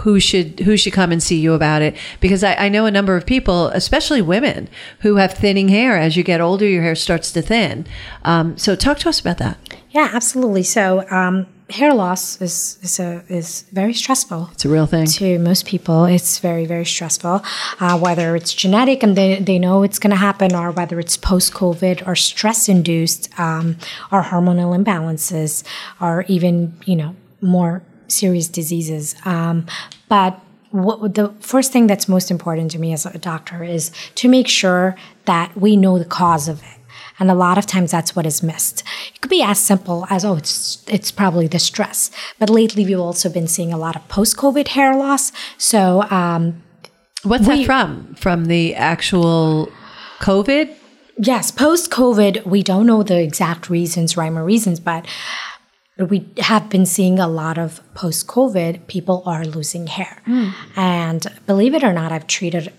[0.00, 1.96] who should who should come and see you about it.
[2.20, 4.68] Because I, I, know a number of people especially women
[5.00, 5.96] who have thinning hair.
[5.96, 7.86] As you get older your hair starts to thin.
[8.24, 9.58] Um, so talk to us about that.
[9.90, 10.64] Yeah absolutely.
[10.64, 15.06] So um, hair loss is is a, is very stressful it's a real thing.
[15.06, 16.04] to most people.
[16.04, 17.42] It's very very stressful.
[17.80, 21.16] Uh, whether it's genetic and they, they know it's going to happen or whether it's
[21.16, 23.76] post-covid or stress induced um,
[24.12, 25.64] or hormonal imbalances
[26.00, 29.14] or even you know more serious diseases.
[29.24, 29.66] Um,
[30.08, 30.40] but
[30.70, 34.48] what, the first thing that's most important to me as a doctor is to make
[34.48, 36.80] sure that we know the cause of it.
[37.20, 38.82] And a lot of times that's what is missed.
[39.14, 42.10] It could be as simple as, oh, it's, it's probably the stress.
[42.40, 45.30] But lately we've also been seeing a lot of post-COVID hair loss.
[45.56, 46.62] So, um,
[47.22, 48.14] what's we, that from?
[48.16, 49.70] From the actual
[50.18, 50.74] COVID?
[51.16, 55.06] Yes, post COVID, we don't know the exact reasons, rhyme or reasons, but
[55.98, 60.22] we have been seeing a lot of post COVID, people are losing hair.
[60.26, 60.52] Mm.
[60.76, 62.72] And believe it or not, I've treated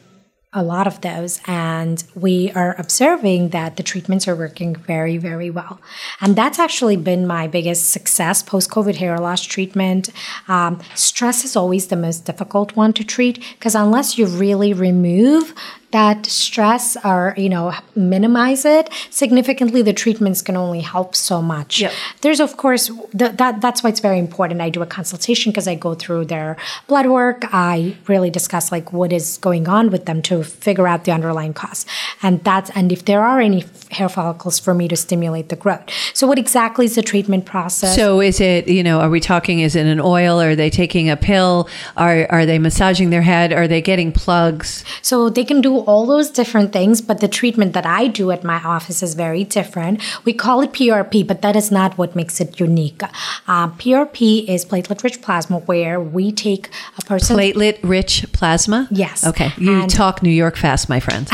[0.56, 5.50] a lot of those, and we are observing that the treatments are working very, very
[5.50, 5.82] well.
[6.22, 10.10] And that's actually been my biggest success post COVID hair loss treatment.
[10.48, 15.54] Um, stress is always the most difficult one to treat because unless you really remove
[15.96, 21.80] that stress or you know minimize it significantly the treatments can only help so much.
[21.80, 21.94] Yep.
[22.20, 24.60] there's of course that that's why it's very important.
[24.60, 27.46] I do a consultation because i go through their blood work.
[27.54, 31.54] I really discuss like what is going on with them to figure out the underlying
[31.54, 31.86] cause.
[32.22, 35.86] And that's and if there are any hair follicles for me to stimulate the growth.
[36.14, 37.96] So what exactly is the treatment process?
[37.96, 40.42] So is it you know are we talking is it an oil?
[40.42, 41.70] Are they taking a pill?
[41.96, 43.54] Are are they massaging their head?
[43.54, 44.84] Are they getting plugs?
[45.02, 48.44] So they can do all those different things, but the treatment that I do at
[48.44, 50.02] my office is very different.
[50.26, 53.02] We call it PRP, but that is not what makes it unique.
[53.48, 57.38] Uh, PRP is platelet rich plasma, where we take a person.
[57.38, 58.88] Platelet rich plasma?
[58.92, 59.26] Yes.
[59.26, 59.52] Okay.
[59.58, 61.30] You and talk New York fast, my friend.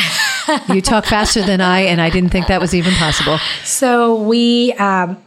[0.69, 3.39] you talk faster than I, and I didn't think that was even possible.
[3.63, 5.17] So we um,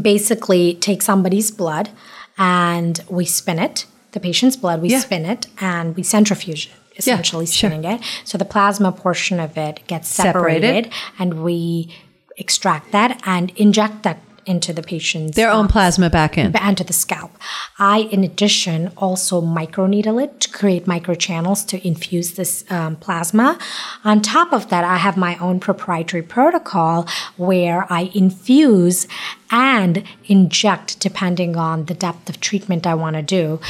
[0.00, 1.90] basically take somebody's blood
[2.36, 5.00] and we spin it the patient's blood, we yeah.
[5.00, 7.92] spin it and we centrifuge it essentially yeah, spinning sure.
[7.92, 8.00] it.
[8.24, 11.94] So the plasma portion of it gets separated, separated, and we
[12.36, 16.82] extract that and inject that into the patient's their own plasma back in and to
[16.82, 17.30] the scalp.
[17.78, 23.58] I, in addition, also microneedle it to create microchannels to infuse this um, plasma.
[24.04, 27.06] On top of that, I have my own proprietary protocol
[27.36, 29.06] where I infuse
[29.50, 33.60] and inject depending on the depth of treatment I want to do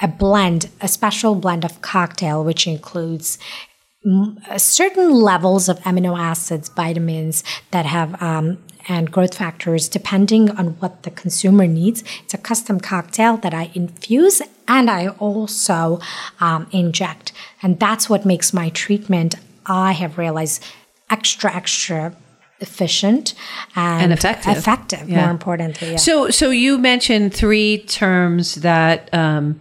[0.00, 3.38] a blend, a special blend of cocktail, which includes
[4.56, 8.58] certain levels of amino acids, vitamins that have um,
[8.88, 12.02] and growth factors depending on what the consumer needs.
[12.24, 16.00] It's a custom cocktail that I infuse and I also
[16.40, 17.32] um, inject,
[17.62, 19.34] and that's what makes my treatment.
[19.66, 20.64] I have realized
[21.10, 22.14] extra extra
[22.60, 23.34] efficient
[23.76, 24.56] and, and effective.
[24.56, 25.22] Effective, yeah.
[25.22, 25.92] more importantly.
[25.92, 25.96] Yeah.
[25.96, 29.60] So, so you mentioned three terms that um,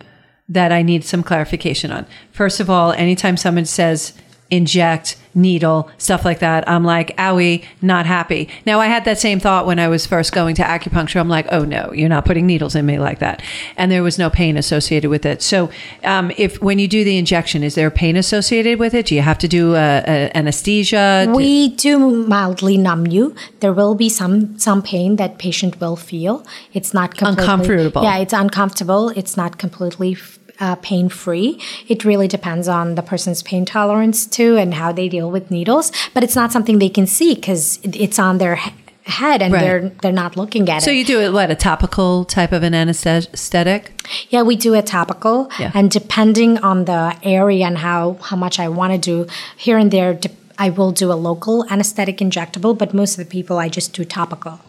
[0.49, 2.05] that I need some clarification on.
[2.31, 4.13] First of all, anytime someone says
[4.49, 8.49] inject, needle, stuff like that, I'm like, owie, not happy.
[8.65, 11.19] Now, I had that same thought when I was first going to acupuncture.
[11.19, 13.41] I'm like, oh no, you're not putting needles in me like that.
[13.77, 15.41] And there was no pain associated with it.
[15.41, 15.69] So,
[16.03, 19.07] um, if when you do the injection, is there pain associated with it?
[19.07, 21.31] Do you have to do a, a anesthesia?
[21.33, 23.35] We do mildly numb you.
[23.59, 26.45] There will be some some pain that patient will feel.
[26.73, 28.03] It's not completely, uncomfortable.
[28.03, 29.09] Yeah, it's uncomfortable.
[29.09, 30.17] It's not completely
[30.59, 31.59] uh, pain free.
[31.87, 35.91] It really depends on the person's pain tolerance too and how they deal with needles.
[36.13, 38.55] But it's not something they can see because it's on their
[39.03, 39.61] head and Right.
[39.61, 40.93] they're they're not looking at So it.
[40.93, 43.91] So you do it what a topical type of an anesthetic?
[44.29, 45.71] Yeah, we do a topical, Yeah.
[45.73, 49.91] and depending on the area and how how much I want to do here and
[49.91, 50.19] there,
[50.57, 52.77] I will do a local anesthetic injectable.
[52.77, 54.59] But most of the people, I just do topical.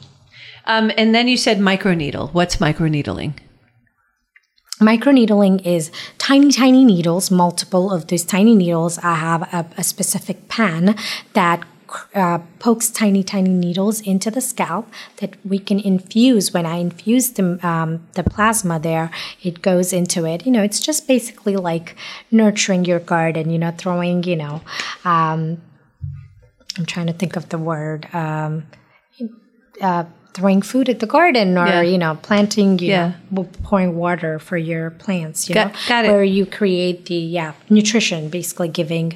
[0.67, 2.33] Um, and then you said microneedle.
[2.35, 3.33] What's microneedling?
[4.81, 8.99] Microneedling is tiny, tiny needles, multiple of these tiny needles.
[8.99, 10.97] I have a, a specific pen
[11.33, 11.65] that
[12.15, 16.53] uh, pokes tiny, tiny needles into the scalp that we can infuse.
[16.53, 19.11] When I infuse the, um, the plasma there,
[19.43, 20.47] it goes into it.
[20.47, 21.97] You know, it's just basically like
[22.31, 24.61] nurturing your garden, you know, throwing, you know,
[25.05, 25.61] um,
[26.77, 28.07] I'm trying to think of the word.
[28.15, 28.67] Um,
[29.81, 30.05] uh,
[30.39, 31.83] throwing food at the garden or Yeah.
[31.93, 33.13] you know planting you Yeah.
[33.33, 36.09] know, pouring water for your plants you Got- know got it.
[36.13, 39.07] where you create the yeah nutrition basically giving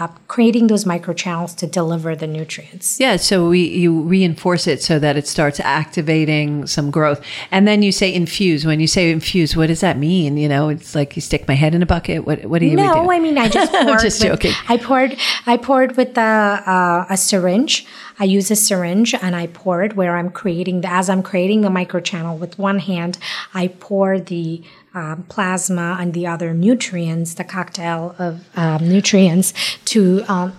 [0.00, 4.94] uh, creating those microchannels to deliver the nutrients Yeah, so we you reinforce it so
[5.04, 7.20] that it starts activating some growth,
[7.54, 8.60] and then you say infuse.
[8.70, 10.30] When you say infuse, what does that mean?
[10.42, 12.18] You know, it's like you stick my head in a bucket.
[12.28, 12.76] What what do you?
[12.76, 12.86] Mean?
[12.86, 13.10] No do?
[13.16, 14.54] i mean i just poured just with- joking.
[14.72, 15.12] i poured
[15.52, 16.32] i poured with a,
[16.76, 17.74] uh, a syringe
[18.22, 21.60] i use a syringe and i pour it where i'm creating the as i'm creating
[21.62, 23.18] the microchannel with one hand
[23.54, 24.62] i pour the
[24.94, 29.52] um, plasma and the other nutrients the cocktail of um, nutrients
[29.84, 30.52] to um,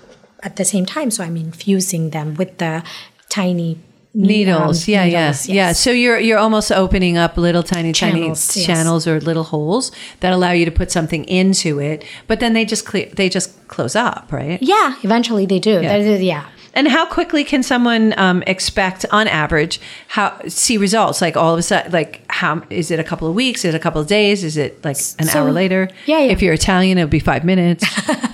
[0.43, 2.83] at the same time so i'm infusing them with the
[3.29, 3.77] tiny
[4.13, 4.87] needles.
[4.87, 5.71] um, yeah, needles, yeah, yeah.
[5.71, 8.65] So you're you're almost opening up little tiny Channels, tiny yes.
[8.65, 12.65] channels or little holes that allow you to put something into it, but then they
[12.65, 14.61] just clear they just close up, right?
[14.61, 15.95] yeah eventually they do Yeah.
[15.97, 16.45] yeah, yeah.
[16.73, 21.21] And how quickly can someone um, expect, on average, how see results?
[21.21, 22.99] Like all of a sudden, like how is it?
[22.99, 23.65] A couple of weeks?
[23.65, 24.43] Is it a couple of days?
[24.43, 25.89] Is it like an So- hour later?
[26.05, 26.31] Yeah, yeah.
[26.31, 27.83] If you're Italian, it'll be five minutes.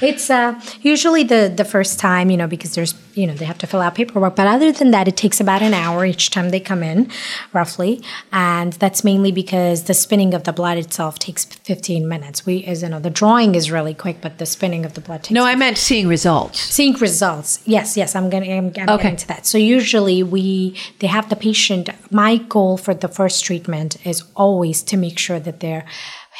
[0.00, 3.58] It's uh, usually the the first time, you know, because there's you know they have
[3.58, 4.36] to fill out paperwork.
[4.36, 7.10] But other than that, it takes about an hour each time they come in,
[7.52, 12.44] roughly, and that's mainly because the spinning of the blood itself takes 15 minutes.
[12.46, 15.22] We, as you know, the drawing is really quick, but the spinning of the blood
[15.24, 15.30] takes.
[15.32, 16.60] no, I meant seeing results.
[16.60, 19.02] Seeing results, yes, yes, I'm gonna, I'm, I'm Okay.
[19.04, 19.46] getting to that.
[19.46, 21.88] So usually we, they have the patient.
[22.10, 25.84] My goal for the first treatment is always to make sure that their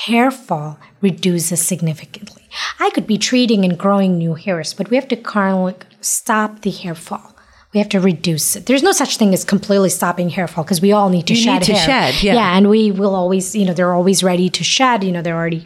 [0.07, 2.42] hair fall reduces significantly.
[2.81, 6.70] I could be treating and growing new hairs, but we have to currently stop the
[6.70, 7.31] hair fall.
[7.72, 8.66] We have to reduce it.
[8.66, 11.40] There's no such thing as completely stopping hair fall because we all need to You
[11.42, 12.12] shed need to hair.
[12.12, 12.35] shed, yeah.
[12.35, 15.03] yeah, and we will always, you know, they're always ready to shed.
[15.03, 15.64] You know, they're already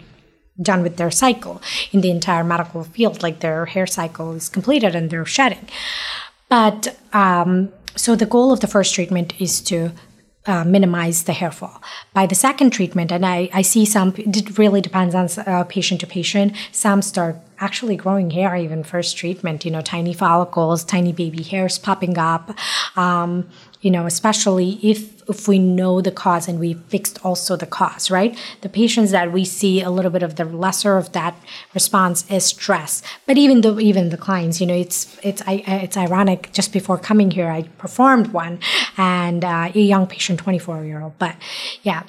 [0.61, 3.23] done with their cycle in the entire medical field.
[3.23, 5.69] Like their hair cycle is completed and they're shedding.
[6.49, 9.93] But um, so the goal of the first treatment is to
[10.47, 11.83] uh, minimize the hair fall.
[12.15, 16.01] By the second treatment, and I, I see some, it really depends on uh, patient
[16.01, 16.55] to patient.
[16.73, 21.79] Some start actually growing hair even first treatment, you know, tiny follicles, tiny baby hairs
[21.79, 22.57] popping up.
[22.97, 23.49] Um,
[23.81, 28.11] you know, especially if if we know the cause and we fixed also the cause,
[28.11, 28.37] right?
[28.63, 31.37] The patients that we see a little bit of the lesser of that
[31.75, 33.03] response is stress.
[33.27, 36.51] But even though even the clients, you know, it's it's I, it's ironic.
[36.53, 38.59] Just before coming here, I performed one,
[38.97, 41.19] and uh, a young patient, twenty four year old.
[41.19, 41.37] But
[41.83, 42.03] yeah,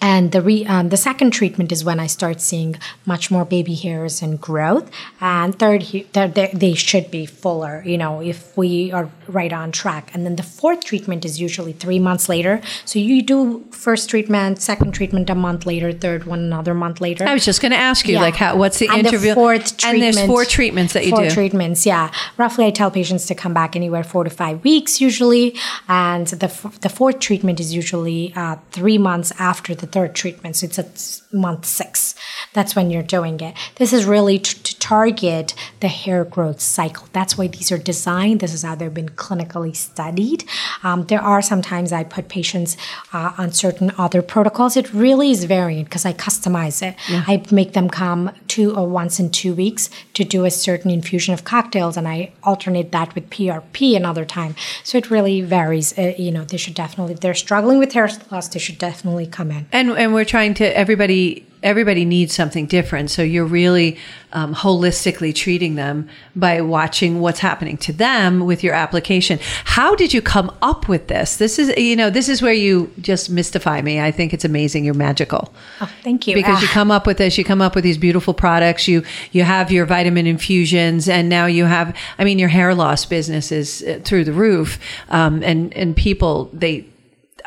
[0.00, 3.74] and the re, um, the second treatment is when I start seeing much more baby
[3.74, 4.90] hairs and growth.
[5.20, 5.82] And third,
[6.12, 10.10] they they should be fuller, you know, if we are right on track.
[10.14, 12.60] And then the fourth treatment is usually three months later.
[12.84, 17.26] So you do first treatment, second treatment a month later, third one another month later.
[17.26, 18.20] I was just going to ask you, Yeah.
[18.22, 18.56] like, how?
[18.56, 19.34] What's the And interview?
[19.34, 21.30] fourth treatment, and there's four treatments that you four do.
[21.30, 22.10] treatments, yeah.
[22.36, 25.54] Roughly, I tell patients to come back anywhere four to five weeks usually,
[25.88, 30.56] and the f- the fourth treatment is usually uh, three months after the third treatment.
[30.56, 32.14] So it's at month six.
[32.52, 33.54] That's when you're doing it.
[33.76, 37.08] This is really t- to target the hair growth cycle.
[37.12, 38.40] That's why these are designed.
[38.40, 40.44] This is how they've been clinically studied.
[40.82, 42.76] Um, there are sometimes I put patients
[43.12, 44.76] uh, on certain other protocols.
[44.76, 46.94] It really is variant because I customize it.
[47.08, 51.34] I make them come two or once in two weeks to do a certain infusion
[51.34, 54.54] of cocktails, and I alternate that with PRP another time.
[54.84, 55.96] So it really varies.
[55.98, 59.26] Uh, you know, they should definitely, if they're struggling with hair loss, they should definitely
[59.26, 59.66] come in.
[59.72, 63.10] and and we're trying to everybody everybody needs something different.
[63.10, 63.96] So you're really
[64.32, 69.38] um, holistically treating them by watching what's happening to them with your application.
[69.64, 71.36] How did you come up with this?
[71.36, 74.00] This is you know this is where you just mystify me.
[74.00, 74.84] I think it's amazing.
[74.84, 75.52] You're magical.
[75.80, 76.34] Oh, thank you.
[76.34, 76.74] because you Ah.
[76.74, 78.86] come up with this you come up with these beautiful products.
[78.86, 83.04] You you have your vitamin infusions and now you have i mean your hair loss
[83.04, 84.78] business is uh, through the roof.
[85.08, 86.84] Um, and and people they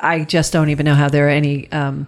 [0.01, 2.07] i just don't even know how there are any um,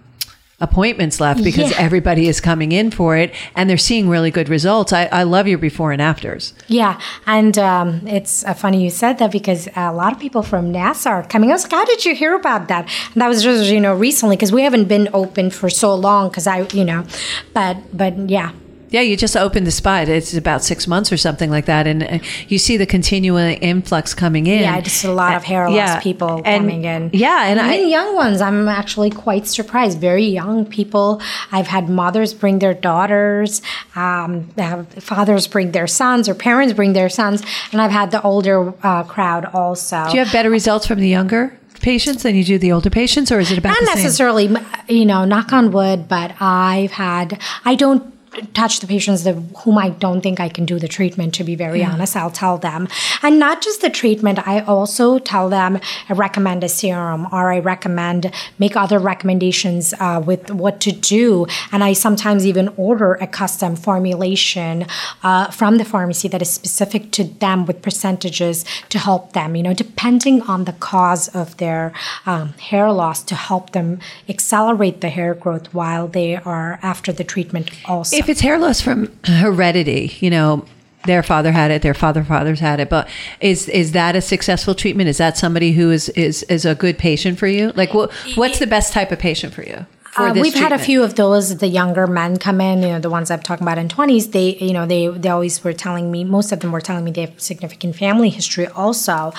[0.60, 1.76] appointments left because Yeah.
[1.78, 4.92] everybody is coming in for it and they're seeing really good results.
[4.92, 6.54] I, I love your before and afters.
[6.68, 10.70] Yeah, and um, it's uh, funny you said that because a lot of people from
[10.72, 11.50] Nassau are coming.
[11.50, 13.94] I was like, "How did you hear about that?" And that was just you know
[13.94, 16.28] recently because we haven't been open for so long.
[16.28, 17.04] Because I you know,
[17.52, 18.52] but but yeah,
[18.90, 20.08] Yeah, you just opened the spot.
[20.08, 22.18] It's about six months or something like that, and uh,
[22.48, 24.60] you see the continuing influx coming in.
[24.62, 27.10] yeah, just a lot of hair loss Yeah, people and- coming in.
[27.12, 29.98] Yeah, and I, young ones, I'm actually quite surprised.
[30.00, 31.20] Very young people.
[31.50, 33.62] I've had mothers bring their daughters,
[33.96, 38.22] um, have fathers bring their sons, or parents bring their sons, and I've had the
[38.22, 40.04] older uh, crowd also.
[40.08, 43.30] do you have better results from the younger patients than you do the older patients,
[43.32, 44.02] or is it about not the same?
[44.04, 44.56] necessarily
[44.88, 48.13] you know knock on wood but i've had i don't
[48.54, 51.54] touch the patients that whom i don't think i can do the treatment to be
[51.54, 52.88] very honest i'll tell them.
[53.22, 57.58] And not just the treatment i also tell them i recommend a serum or i
[57.58, 61.46] recommend make other recommendations uh, with what to do.
[61.72, 64.86] And i sometimes even order a custom formulation
[65.22, 69.62] uh, from the pharmacy that is specific to them with percentages to help them you
[69.62, 71.92] know depending on the cause of their
[72.26, 77.24] um, hair loss to help them accelerate the hair growth while they are after the
[77.24, 78.16] treatment also.
[78.16, 80.64] if it's hair loss from heredity, you know,
[81.04, 83.08] their father had it, their father fathers had it, but
[83.40, 85.08] is is that a successful treatment?
[85.08, 87.72] Is that somebody who is is is a good patient for you?
[87.72, 89.86] Like, what what's the best type of patient for you?
[90.14, 91.56] For Uh, this we've had a few of those.
[91.56, 94.30] The younger men come in, you know, the ones I'm talking about in 20s.
[94.30, 96.22] They, you know, they they always were telling me.
[96.22, 99.32] Most of them were telling me they have significant family history, also,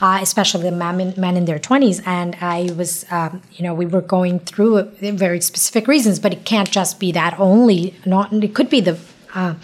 [0.00, 2.00] uh, especially the men, in- men in their 20s.
[2.06, 6.32] And I was, um, you know, we were going through it, very specific reasons, but
[6.32, 7.94] it can't just be that only.
[8.06, 8.96] Not it could be the.
[9.34, 9.54] Uh,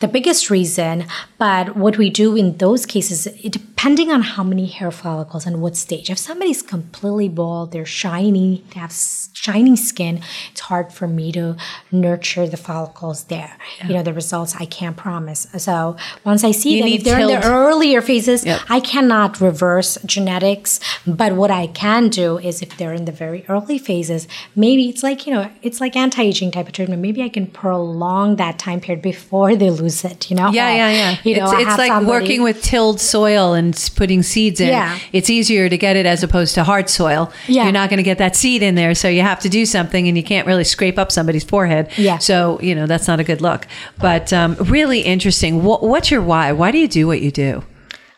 [0.00, 1.04] the biggest reason,
[1.38, 5.60] but what we do in those cases, it, depending on how many hair follicles and
[5.60, 6.08] what stage.
[6.08, 10.20] If somebody's completely bald, they're shiny, they have shiny skin,
[10.52, 11.56] it's hard for me to
[11.90, 13.58] nurture the follicles there.
[13.88, 15.48] You know, the results I can't promise.
[15.58, 18.60] So once I see You them, if they're in the earlier phases, Yep.
[18.68, 20.78] I cannot reverse genetics.
[21.04, 25.02] But what I can do is if they're in the very early phases, maybe it's
[25.02, 27.02] like, you know, it's like anti aging type of treatment.
[27.02, 30.50] Maybe I can prolong that time period before they lose it, you know?
[30.52, 31.16] Yeah, Or, yeah, yeah.
[31.24, 34.68] You know, it's it's like somebody- working with tilled soil and putting seeds in.
[34.68, 34.98] Yeah.
[35.12, 37.32] It's easier to get it as opposed to hard soil.
[37.48, 37.64] Yeah.
[37.64, 40.08] You're not going to get that seed in there, so you have to do something,
[40.08, 41.90] and you can't really scrape up somebody's forehead.
[41.96, 42.18] Yeah.
[42.18, 43.66] So you know that's not a good look.
[43.98, 45.62] But um, really interesting.
[45.62, 46.52] What, what's your why?
[46.52, 47.64] Why do you do what you do?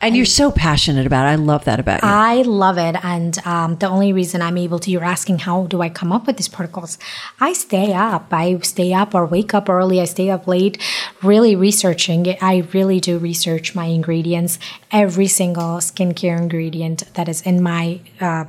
[0.05, 1.31] And you're so passionate about it.
[1.31, 2.09] I love that about you.
[2.09, 2.95] I love it.
[3.03, 6.27] And um, the only reason I'm able to, you're asking, how do I come up
[6.27, 6.99] with these protocols?
[7.41, 8.27] I stay up.
[8.31, 10.03] I stay up or wake up early.
[10.03, 10.77] I stay up late,
[11.23, 12.37] really researching.
[12.43, 14.59] I really do research my ingredients,
[14.93, 18.45] every single skincare ingredient that is in my uh,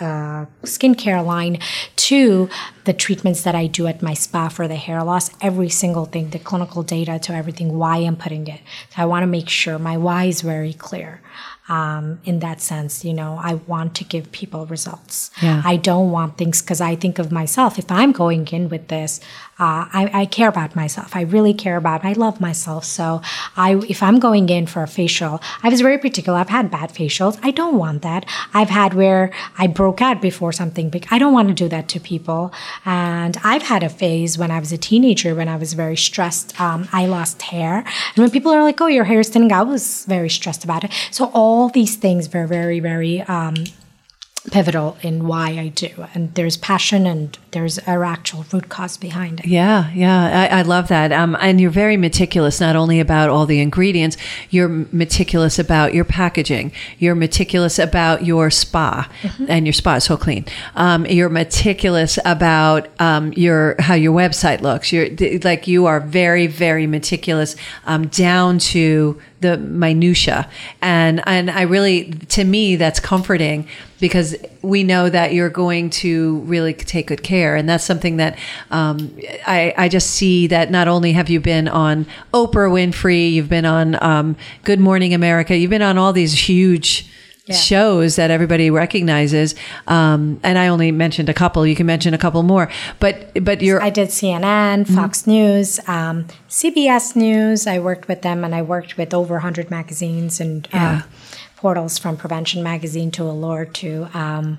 [0.00, 1.58] uh, skincare line
[1.96, 2.48] to
[2.84, 6.30] the treatments that I do at my spa for the hair loss, every single thing,
[6.30, 8.60] the clinical data to everything, why I'm putting it.
[8.90, 11.20] So I want to make sure my why is very clear.
[11.68, 15.30] Um, in that sense, you know, I want to give people results.
[15.42, 15.60] Yeah.
[15.66, 17.78] I don't want things because I think of myself.
[17.78, 19.20] If I'm going in with this,
[19.58, 21.16] uh, I, I care about myself.
[21.16, 22.04] I really care about.
[22.04, 22.84] I love myself.
[22.84, 23.20] So
[23.56, 26.38] I, if I'm going in for a facial, I was very particular.
[26.38, 27.38] I've had bad facials.
[27.42, 28.24] I don't want that.
[28.54, 31.06] I've had where I broke out before something big.
[31.10, 32.52] I don't want to do that to people.
[32.84, 36.60] And I've had a phase when I was a teenager when I was very stressed.
[36.60, 39.62] Um, I lost hair, and when people are like, "Oh, your hair is thinning," I
[39.62, 40.92] was very stressed about it.
[41.10, 43.22] So all these things were very, very.
[43.22, 43.54] Um,
[44.50, 46.06] pivotal in why I do.
[46.14, 49.46] And there's passion and there's our actual root cause behind it.
[49.46, 51.12] Yeah, yeah, I, I love that.
[51.12, 54.16] Um, and you're very meticulous, not only about all the ingredients,
[54.50, 56.72] you're meticulous about your packaging.
[56.98, 59.10] You're meticulous about your spa,
[59.48, 60.44] and your spa is so clean.
[60.74, 64.92] Um, you're meticulous about um, your how your website looks.
[64.92, 65.08] You're
[65.40, 70.48] like you are very, very meticulous um, down to the minutia,
[70.82, 73.68] and and I really, to me, that's comforting
[74.00, 78.38] because we know that you're going to really take good care, and that's something that
[78.70, 79.16] um,
[79.46, 83.66] I I just see that not only have you been on Oprah Winfrey, you've been
[83.66, 87.08] on um, Good Morning America, you've been on all these huge
[87.54, 89.54] shows that everybody recognizes
[89.86, 92.70] um, and i only mentioned a couple you can mention a couple more
[93.00, 97.66] but but you're I did CNN, Fox News, um, CBS News.
[97.66, 101.02] I worked with them and I worked with over 100 magazines and Yeah.
[101.04, 101.06] uh,
[101.56, 104.58] portals from Prevention Magazine to Allure to um,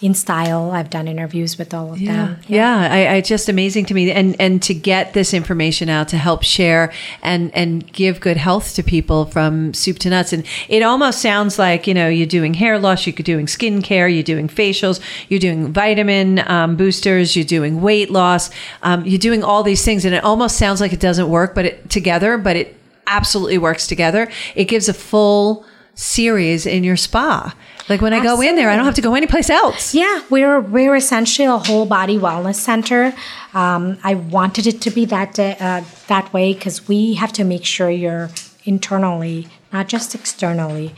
[0.00, 0.70] in style.
[0.72, 2.40] I've done interviews with all of Yeah, them.
[2.46, 2.88] yeah.
[2.90, 6.42] I, I just amazing to me, and and to get this information out to help
[6.42, 6.92] share
[7.22, 10.32] and and give good health to people from soup to nuts.
[10.32, 14.22] And it almost sounds like you know you're doing hair loss, you're doing skincare, you're
[14.22, 18.50] doing facials, you're doing vitamin um, boosters, you're doing weight loss,
[18.82, 21.64] um, you're doing all these things, and it almost sounds like it doesn't work, but
[21.64, 22.76] it together, but it
[23.06, 24.30] absolutely works together.
[24.54, 25.64] It gives a full
[25.94, 27.54] series in your spa.
[27.88, 29.94] Like when I go in there, I don't have to go anyplace else.
[29.94, 33.14] Yeah, we're we're essentially a whole body wellness center.
[33.52, 37.64] Um, I wanted it to be that uh, that way because we have to make
[37.64, 38.30] sure you're
[38.64, 40.94] internally, not just externally,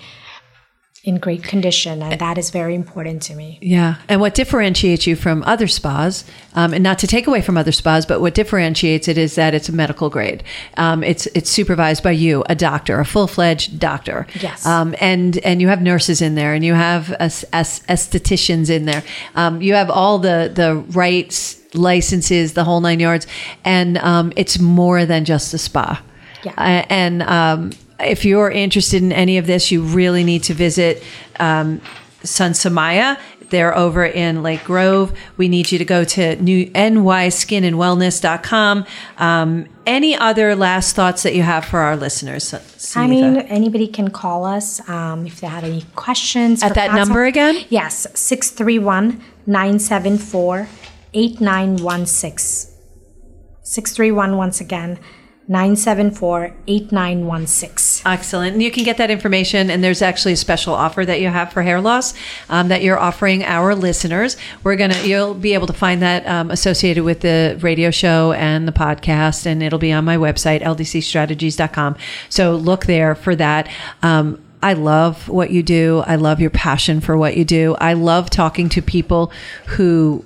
[1.07, 3.59] in great condition, and that is very important to me.
[3.63, 3.95] Yeah.
[4.09, 7.71] And what differentiates you from other spas, um, and not to take away from other
[7.71, 10.43] spas, but what differentiates it is that it's a medical grade.
[10.77, 14.27] Um, it's it's supervised by you, a doctor, a full fledged doctor.
[14.41, 14.67] Yes.
[14.67, 18.87] Um, and and you have nurses in there, and you have as, as estheticians in
[18.87, 19.05] there.
[19.37, 23.29] Um, you have all the the rights, licenses, the whole nine yards,
[23.65, 26.03] and um, it's more than just a spa.
[26.43, 26.53] Yeah.
[26.59, 27.71] Uh, and um,
[28.01, 31.03] if you're interested in any of this, you really need to visit
[31.39, 31.81] um,
[32.23, 33.19] Sun Samaya.
[33.51, 35.17] They're over in Lake Grove.
[35.37, 38.87] We need you to go to new nyskinandwellness.com.
[39.19, 42.55] Um, any other last thoughts that you have for our listeners?
[42.97, 46.63] I mean, anybody can call us um, if they have any questions.
[46.63, 47.65] At that number again?
[47.69, 50.69] Yes, 631 974
[51.15, 52.73] 8916.
[53.63, 54.99] 631 once again,
[55.49, 58.11] 974 8916.
[58.11, 58.55] Excellent.
[58.55, 59.71] And you can get that information.
[59.71, 62.15] And there's actually a special offer that you have for hair loss
[62.49, 64.37] um, that you're offering our listeners.
[64.65, 68.33] We're going to, you'll be able to find that um, associated with the radio show
[68.33, 69.47] and the podcast.
[69.47, 71.97] And it'll be on my website, ldcstrategies.com.
[72.29, 73.69] So look there for that.
[74.03, 76.03] Um, I love what you do.
[76.07, 77.77] I love your passion for what you do.
[77.81, 79.31] I love talking to people
[79.67, 80.25] who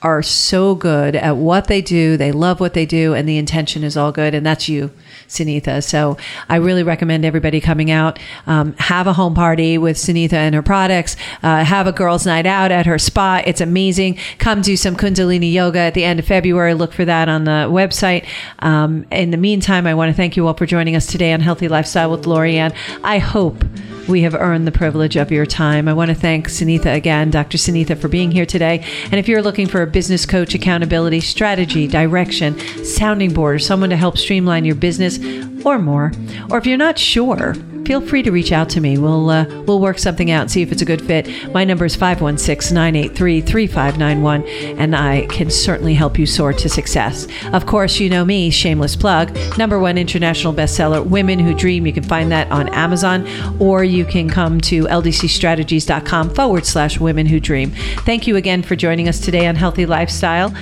[0.00, 2.16] are so good at what they do.
[2.16, 4.32] They love what they do, and the intention is all good.
[4.32, 4.92] And that's you,
[5.26, 5.82] Sunitha.
[5.82, 6.16] So
[6.48, 10.62] I really recommend everybody coming out, um, have a home party with Sunitha and her
[10.62, 13.42] products, uh, have a girls' night out at her spa.
[13.44, 14.18] It's amazing.
[14.38, 16.74] Come do some Kundalini yoga at the end of February.
[16.74, 18.24] Look for that on the website.
[18.60, 21.40] Um, in the meantime, I want to thank you all for joining us today on
[21.40, 22.74] Healthy Lifestyle with Lorianne.
[23.02, 23.64] I hope
[24.08, 25.86] we have earned the privilege of your time.
[25.86, 27.58] I want to thank Sunitha again, Dr.
[27.58, 28.84] Sunitha, for being here today.
[29.04, 33.90] And if you're looking for a business coach, accountability, strategy, direction, sounding board, or someone
[33.90, 35.18] to help streamline your business
[35.64, 36.12] or more,
[36.50, 37.54] or if you're not sure,
[37.88, 38.98] feel free to reach out to me.
[38.98, 41.26] We'll uh, we'll work something out and see if it's a good fit.
[41.54, 47.26] My number is 516-983-3591 and I can certainly help you soar to success.
[47.54, 51.86] Of course, you know me, shameless plug, number 1 international bestseller Women Who Dream.
[51.86, 53.26] You can find that on Amazon
[53.58, 57.70] or you can come to ldcstrategies.com forward slash women who dream.
[58.00, 60.52] Thank you again for joining us today on Healthy Lifestyle.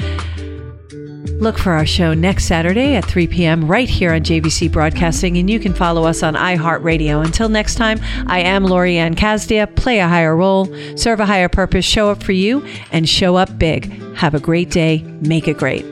[1.32, 3.66] Look for our show next Saturday at 3 p.m.
[3.66, 7.24] right here on JVC Broadcasting, and you can follow us on iHeartRadio.
[7.24, 9.74] Until next time, I am Lorianne Kazdia.
[9.76, 10.66] Play a higher role,
[10.96, 13.92] serve a higher purpose, show up for you, and show up big.
[14.14, 15.02] Have a great day.
[15.20, 15.84] Make it great.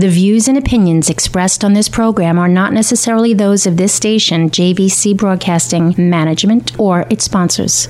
[0.00, 4.48] The views and opinions expressed on this program are not necessarily those of this station,
[4.48, 7.86] JVC Broadcasting Management, or its sponsors.